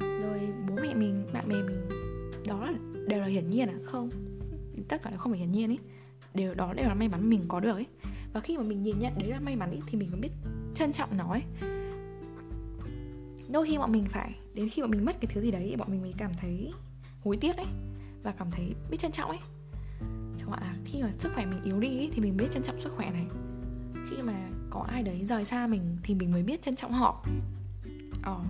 rồi 0.00 0.40
bố 0.68 0.74
mẹ 0.82 0.94
mình, 0.94 1.26
bạn 1.32 1.48
bè 1.48 1.56
mình 1.56 2.01
đó 2.46 2.64
là 2.64 2.78
đều 3.08 3.20
là 3.20 3.26
hiển 3.26 3.48
nhiên 3.48 3.68
à? 3.68 3.74
Không. 3.84 4.10
Tất 4.88 5.02
cả 5.02 5.10
đều 5.10 5.18
không 5.18 5.32
phải 5.32 5.38
hiển 5.38 5.52
nhiên 5.52 5.70
ấy. 5.70 5.78
Đều 6.34 6.54
đó 6.54 6.74
đều 6.74 6.88
là 6.88 6.94
may 6.94 7.08
mắn 7.08 7.30
mình 7.30 7.44
có 7.48 7.60
được 7.60 7.72
ấy. 7.72 7.86
Và 8.32 8.40
khi 8.40 8.58
mà 8.58 8.62
mình 8.62 8.82
nhìn 8.82 8.98
nhận 8.98 9.12
đấy 9.18 9.28
là 9.28 9.40
may 9.40 9.56
mắn 9.56 9.70
ấy, 9.70 9.80
thì 9.86 9.98
mình 9.98 10.10
mới 10.10 10.20
biết 10.20 10.32
trân 10.74 10.92
trọng 10.92 11.16
nó 11.16 11.30
ấy. 11.30 11.42
Đôi 13.48 13.66
khi 13.66 13.78
bọn 13.78 13.92
mình 13.92 14.04
phải 14.04 14.34
đến 14.54 14.68
khi 14.68 14.82
bọn 14.82 14.90
mình 14.90 15.04
mất 15.04 15.20
cái 15.20 15.30
thứ 15.34 15.40
gì 15.40 15.50
đấy 15.50 15.74
bọn 15.78 15.90
mình 15.90 16.02
mới 16.02 16.14
cảm 16.16 16.30
thấy 16.38 16.72
hối 17.24 17.36
tiếc 17.36 17.56
ấy. 17.56 17.66
Và 18.22 18.32
cảm 18.32 18.50
thấy 18.50 18.74
biết 18.90 18.96
trân 19.00 19.12
trọng 19.12 19.28
ấy. 19.28 19.38
Chẳng 20.38 20.50
hạn 20.50 20.60
là 20.62 20.76
khi 20.84 21.02
mà 21.02 21.10
sức 21.18 21.32
khỏe 21.34 21.46
mình 21.46 21.62
yếu 21.64 21.80
đi 21.80 21.98
ấy, 21.98 22.10
thì 22.14 22.22
mình 22.22 22.36
biết 22.36 22.50
trân 22.50 22.62
trọng 22.62 22.80
sức 22.80 22.92
khỏe 22.92 23.10
này. 23.10 23.26
Khi 24.10 24.22
mà 24.22 24.48
có 24.70 24.86
ai 24.88 25.02
đấy 25.02 25.24
rời 25.24 25.44
xa 25.44 25.66
mình 25.66 25.96
thì 26.02 26.14
mình 26.14 26.32
mới 26.32 26.42
biết 26.42 26.62
trân 26.62 26.76
trọng 26.76 26.92
họ. 26.92 27.26
Ờ 28.22 28.44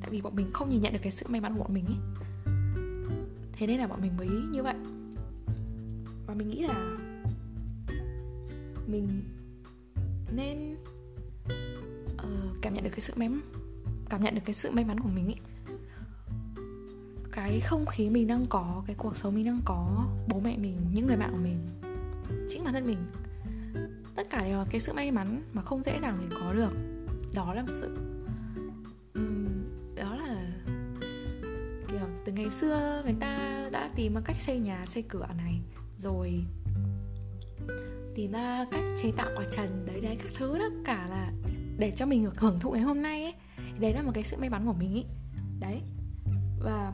tại 0.00 0.10
vì 0.10 0.22
bọn 0.22 0.36
mình 0.36 0.50
không 0.52 0.70
nhìn 0.70 0.82
nhận 0.82 0.92
được 0.92 0.98
cái 1.02 1.12
sự 1.12 1.26
may 1.28 1.40
mắn 1.40 1.54
của 1.54 1.60
bọn 1.60 1.74
mình 1.74 1.84
ấy 1.84 1.96
thế 3.56 3.66
nên 3.66 3.78
là 3.78 3.86
bọn 3.86 4.00
mình 4.00 4.16
mới 4.16 4.28
như 4.28 4.62
vậy. 4.62 4.74
Và 6.26 6.34
mình 6.34 6.48
nghĩ 6.48 6.62
là 6.62 6.92
mình 8.86 9.22
nên 10.36 10.76
uh, 12.14 12.56
cảm 12.62 12.74
nhận 12.74 12.84
được 12.84 12.90
cái 12.90 13.00
sự 13.00 13.12
may 13.16 13.30
cảm 14.08 14.22
nhận 14.22 14.34
được 14.34 14.40
cái 14.44 14.54
sự 14.54 14.70
may 14.70 14.84
mắn 14.84 15.00
của 15.00 15.08
mình 15.08 15.28
ý. 15.28 15.34
Cái 17.32 17.60
không 17.60 17.86
khí 17.86 18.10
mình 18.10 18.26
đang 18.26 18.46
có 18.46 18.82
cái 18.86 18.96
cuộc 18.98 19.16
sống 19.16 19.34
mình 19.34 19.44
đang 19.44 19.60
có 19.64 20.06
bố 20.28 20.40
mẹ 20.40 20.56
mình 20.56 20.76
những 20.94 21.06
người 21.06 21.16
bạn 21.16 21.32
của 21.32 21.42
mình 21.42 21.58
chính 22.48 22.64
bản 22.64 22.72
thân 22.72 22.86
mình 22.86 22.98
tất 24.14 24.26
cả 24.30 24.44
đều 24.44 24.58
là 24.58 24.64
cái 24.70 24.80
sự 24.80 24.92
may 24.92 25.12
mắn 25.12 25.42
mà 25.52 25.62
không 25.62 25.82
dễ 25.84 25.98
dàng 26.02 26.14
để 26.20 26.36
có 26.40 26.52
được. 26.52 26.72
Đó 27.34 27.54
là 27.54 27.64
sự 27.68 28.05
ngày 32.36 32.50
xưa 32.50 33.02
người 33.04 33.16
ta 33.20 33.68
đã 33.72 33.90
tìm 33.96 34.14
ra 34.14 34.20
cách 34.24 34.36
xây 34.40 34.58
nhà 34.58 34.86
xây 34.86 35.02
cửa 35.02 35.26
này 35.36 35.60
rồi 35.98 36.44
tìm 38.14 38.32
ra 38.32 38.66
cách 38.70 38.84
chế 39.02 39.12
tạo 39.16 39.30
quả 39.36 39.44
trần 39.52 39.86
đấy 39.86 40.00
đấy 40.00 40.16
các 40.22 40.32
thứ 40.38 40.58
đó 40.58 40.68
cả 40.84 41.06
là 41.10 41.32
để 41.78 41.90
cho 41.90 42.06
mình 42.06 42.24
được 42.24 42.40
hưởng 42.40 42.58
thụ 42.58 42.70
ngày 42.70 42.82
hôm 42.82 43.02
nay 43.02 43.22
ấy. 43.22 43.34
Đấy 43.80 43.92
là 43.92 44.02
một 44.02 44.10
cái 44.14 44.24
sự 44.24 44.36
may 44.36 44.50
mắn 44.50 44.66
của 44.66 44.72
mình 44.72 44.92
ấy 44.92 45.04
đấy. 45.60 45.82
Và 46.60 46.92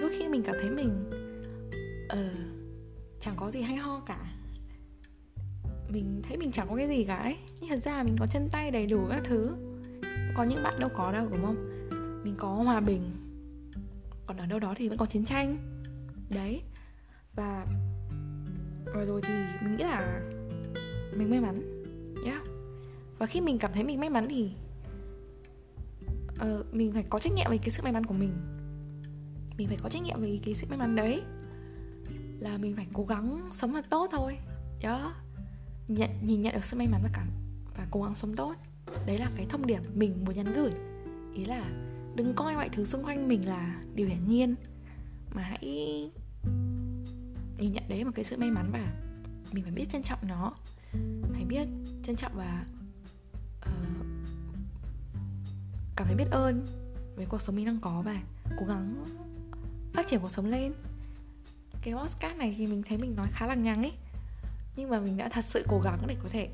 đôi 0.00 0.10
khi 0.18 0.28
mình 0.28 0.42
cảm 0.42 0.54
thấy 0.60 0.70
mình 0.70 1.10
uh, 2.12 2.18
chẳng 3.20 3.34
có 3.36 3.50
gì 3.50 3.60
hay 3.60 3.76
ho 3.76 4.00
cả. 4.00 4.18
Mình 5.88 6.22
thấy 6.28 6.36
mình 6.36 6.52
chẳng 6.52 6.68
có 6.70 6.76
cái 6.76 6.88
gì 6.88 7.04
cả 7.04 7.16
ấy. 7.16 7.36
Nhưng 7.60 7.70
thật 7.70 7.80
ra 7.84 8.02
mình 8.02 8.16
có 8.18 8.26
chân 8.26 8.48
tay 8.52 8.70
đầy 8.70 8.86
đủ 8.86 9.06
các 9.10 9.22
thứ. 9.24 9.56
Có 10.34 10.44
những 10.44 10.62
bạn 10.62 10.80
đâu 10.80 10.90
có 10.94 11.12
đâu 11.12 11.28
đúng 11.30 11.42
không? 11.42 11.88
Mình 12.24 12.34
có 12.38 12.48
hòa 12.48 12.80
bình 12.80 13.10
còn 14.26 14.36
ở 14.36 14.46
đâu 14.46 14.58
đó 14.58 14.74
thì 14.76 14.88
vẫn 14.88 14.98
có 14.98 15.06
chiến 15.06 15.24
tranh. 15.24 15.56
Đấy. 16.30 16.62
Và 17.36 17.66
và 18.94 19.04
rồi 19.04 19.20
thì 19.22 19.34
mình 19.62 19.76
nghĩ 19.76 19.84
là 19.84 20.20
mình 21.16 21.30
may 21.30 21.40
mắn. 21.40 21.84
Yeah. 22.24 22.42
và 23.18 23.26
khi 23.26 23.40
mình 23.40 23.58
cảm 23.58 23.72
thấy 23.72 23.84
mình 23.84 24.00
may 24.00 24.10
mắn 24.10 24.26
thì 24.30 24.52
uh, 26.32 26.74
mình 26.74 26.92
phải 26.92 27.04
có 27.10 27.18
trách 27.18 27.32
nhiệm 27.32 27.50
về 27.50 27.58
cái 27.58 27.70
sự 27.70 27.82
may 27.82 27.92
mắn 27.92 28.06
của 28.06 28.14
mình. 28.14 28.32
Mình 29.56 29.68
phải 29.68 29.76
có 29.82 29.88
trách 29.88 30.02
nhiệm 30.02 30.20
về 30.20 30.40
cái 30.44 30.54
sự 30.54 30.66
may 30.70 30.78
mắn 30.78 30.96
đấy. 30.96 31.22
Là 32.38 32.58
mình 32.58 32.76
phải 32.76 32.86
cố 32.92 33.04
gắng 33.04 33.48
sống 33.54 33.72
thật 33.72 33.84
tốt 33.90 34.08
thôi. 34.12 34.38
Đó. 34.82 35.14
Nhận 35.88 36.10
nhìn 36.22 36.40
nhận 36.40 36.54
được 36.54 36.64
sự 36.64 36.76
may 36.76 36.88
mắn 36.88 37.00
và 37.02 37.10
cảm 37.12 37.28
và 37.76 37.86
cố 37.90 38.02
gắng 38.02 38.14
sống 38.14 38.36
tốt. 38.36 38.54
Đấy 39.06 39.18
là 39.18 39.30
cái 39.36 39.46
thông 39.48 39.66
điệp 39.66 39.80
mình 39.94 40.24
muốn 40.24 40.34
nhắn 40.34 40.52
gửi. 40.52 40.70
Ý 41.34 41.44
là 41.44 41.64
đừng 42.14 42.34
coi 42.34 42.54
mọi 42.54 42.68
thứ 42.68 42.84
xung 42.84 43.04
quanh 43.04 43.28
mình 43.28 43.48
là 43.48 43.82
điều 43.94 44.06
hiển 44.06 44.28
nhiên. 44.28 44.54
Mà 45.34 45.42
hãy 45.42 45.60
nhìn 47.58 47.72
nhận 47.72 47.88
đấy 47.88 48.04
một 48.04 48.10
cái 48.14 48.24
sự 48.24 48.36
may 48.36 48.50
mắn 48.50 48.70
và 48.72 48.92
mình 49.52 49.64
phải 49.64 49.72
biết 49.72 49.88
trân 49.90 50.02
trọng 50.02 50.18
nó. 50.28 50.52
Hãy 51.32 51.44
biết 51.44 51.68
trân 52.02 52.16
trọng 52.16 52.32
và 52.36 52.64
uh, 53.60 54.06
cảm 55.96 56.06
thấy 56.06 56.16
biết 56.16 56.30
ơn 56.30 56.66
với 57.16 57.26
cuộc 57.26 57.40
sống 57.40 57.56
mình 57.56 57.66
đang 57.66 57.80
có 57.80 58.02
và 58.02 58.22
cố 58.58 58.66
gắng 58.66 59.04
phát 59.92 60.06
triển 60.08 60.20
cuộc 60.20 60.32
sống 60.32 60.46
lên. 60.46 60.72
Cái 61.82 61.94
podcast 61.94 62.36
này 62.36 62.54
thì 62.58 62.66
mình 62.66 62.82
thấy 62.88 62.98
mình 62.98 63.16
nói 63.16 63.26
khá 63.32 63.46
là 63.46 63.54
nhăng 63.54 63.82
ấy 63.82 63.92
nhưng 64.76 64.90
mà 64.90 65.00
mình 65.00 65.16
đã 65.16 65.28
thật 65.28 65.44
sự 65.44 65.64
cố 65.68 65.80
gắng 65.80 65.98
để 66.06 66.16
có 66.22 66.28
thể 66.28 66.48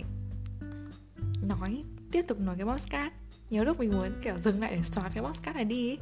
nói 1.42 1.84
tiếp 2.12 2.24
tục 2.28 2.40
nói 2.40 2.56
cái 2.58 2.66
podcast 2.66 3.19
nhiều 3.50 3.64
lúc 3.64 3.78
mình 3.78 3.92
muốn 3.92 4.12
kiểu 4.22 4.34
dừng 4.44 4.60
lại 4.60 4.76
để 4.76 4.82
xóa 4.82 5.10
cái 5.14 5.24
podcast 5.24 5.56
này 5.56 5.64
đi 5.64 5.90
ấy. 5.90 5.98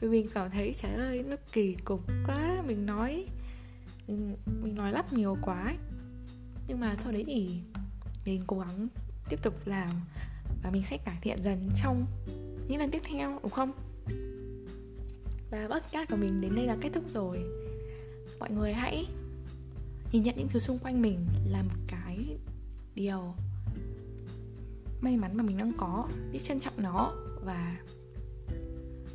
vì 0.00 0.08
mình 0.08 0.26
cảm 0.34 0.50
thấy 0.50 0.74
trời 0.82 0.92
ơi 0.92 1.24
nó 1.26 1.36
kỳ 1.52 1.76
cục 1.84 2.00
quá 2.26 2.62
mình 2.66 2.86
nói 2.86 3.26
mình, 4.08 4.36
mình 4.62 4.74
nói 4.74 4.92
lắp 4.92 5.12
nhiều 5.12 5.36
quá 5.42 5.64
ấy. 5.64 5.76
nhưng 6.68 6.80
mà 6.80 6.96
sau 6.98 7.12
đấy 7.12 7.24
thì 7.26 7.60
mình 8.24 8.42
cố 8.46 8.58
gắng 8.58 8.88
tiếp 9.28 9.42
tục 9.42 9.54
làm 9.64 9.90
và 10.62 10.70
mình 10.70 10.82
sẽ 10.82 10.96
cải 10.96 11.18
thiện 11.22 11.38
dần 11.44 11.70
trong 11.82 12.06
những 12.68 12.78
lần 12.78 12.90
tiếp 12.90 13.02
theo 13.04 13.40
đúng 13.42 13.52
không 13.52 13.72
và 15.50 15.68
podcast 15.68 16.10
của 16.10 16.16
mình 16.16 16.40
đến 16.40 16.54
đây 16.54 16.66
là 16.66 16.76
kết 16.80 16.90
thúc 16.94 17.04
rồi 17.10 17.38
mọi 18.38 18.50
người 18.50 18.72
hãy 18.72 19.06
nhìn 20.12 20.22
nhận 20.22 20.34
những 20.36 20.48
thứ 20.48 20.58
xung 20.58 20.78
quanh 20.78 21.02
mình 21.02 21.26
là 21.50 21.62
một 21.62 21.78
cái 21.88 22.38
điều 22.94 23.34
may 25.00 25.16
mắn 25.16 25.36
mà 25.36 25.42
mình 25.42 25.56
đang 25.56 25.72
có. 25.78 26.08
Biết 26.32 26.40
trân 26.42 26.60
trọng 26.60 26.74
nó 26.76 27.12
và 27.44 27.76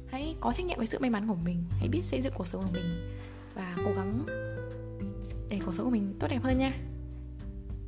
hãy 0.07 0.35
có 0.39 0.53
trách 0.53 0.65
nhiệm 0.65 0.77
với 0.77 0.87
sự 0.87 0.97
may 1.01 1.09
mắn 1.09 1.27
của 1.27 1.35
mình. 1.35 1.63
Hãy 1.71 1.87
biết 1.87 2.01
xây 2.03 2.21
dựng 2.21 2.33
cuộc 2.35 2.47
sống 2.47 2.61
của 2.61 2.73
mình 2.73 3.17
và 3.55 3.75
cố 3.77 3.91
gắng 3.95 4.25
để 5.49 5.59
cuộc 5.65 5.73
sống 5.73 5.85
của 5.85 5.91
mình 5.91 6.15
tốt 6.19 6.27
đẹp 6.29 6.43
hơn 6.43 6.57
nha. 6.57 6.73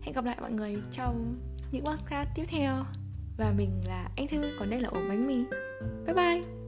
Hẹn 0.01 0.15
gặp 0.15 0.25
lại 0.25 0.38
mọi 0.41 0.51
người 0.51 0.77
trong 0.91 1.36
những 1.71 1.86
podcast 1.86 2.29
tiếp 2.36 2.45
theo. 2.47 2.84
Và 3.38 3.53
mình 3.58 3.82
là 3.86 4.10
anh 4.15 4.27
thư, 4.27 4.56
còn 4.60 4.69
đây 4.69 4.82
là 4.82 4.89
ổ 4.89 4.99
bánh 5.10 5.27
mì. 5.27 5.43
Bye 6.06 6.15
bye! 6.15 6.62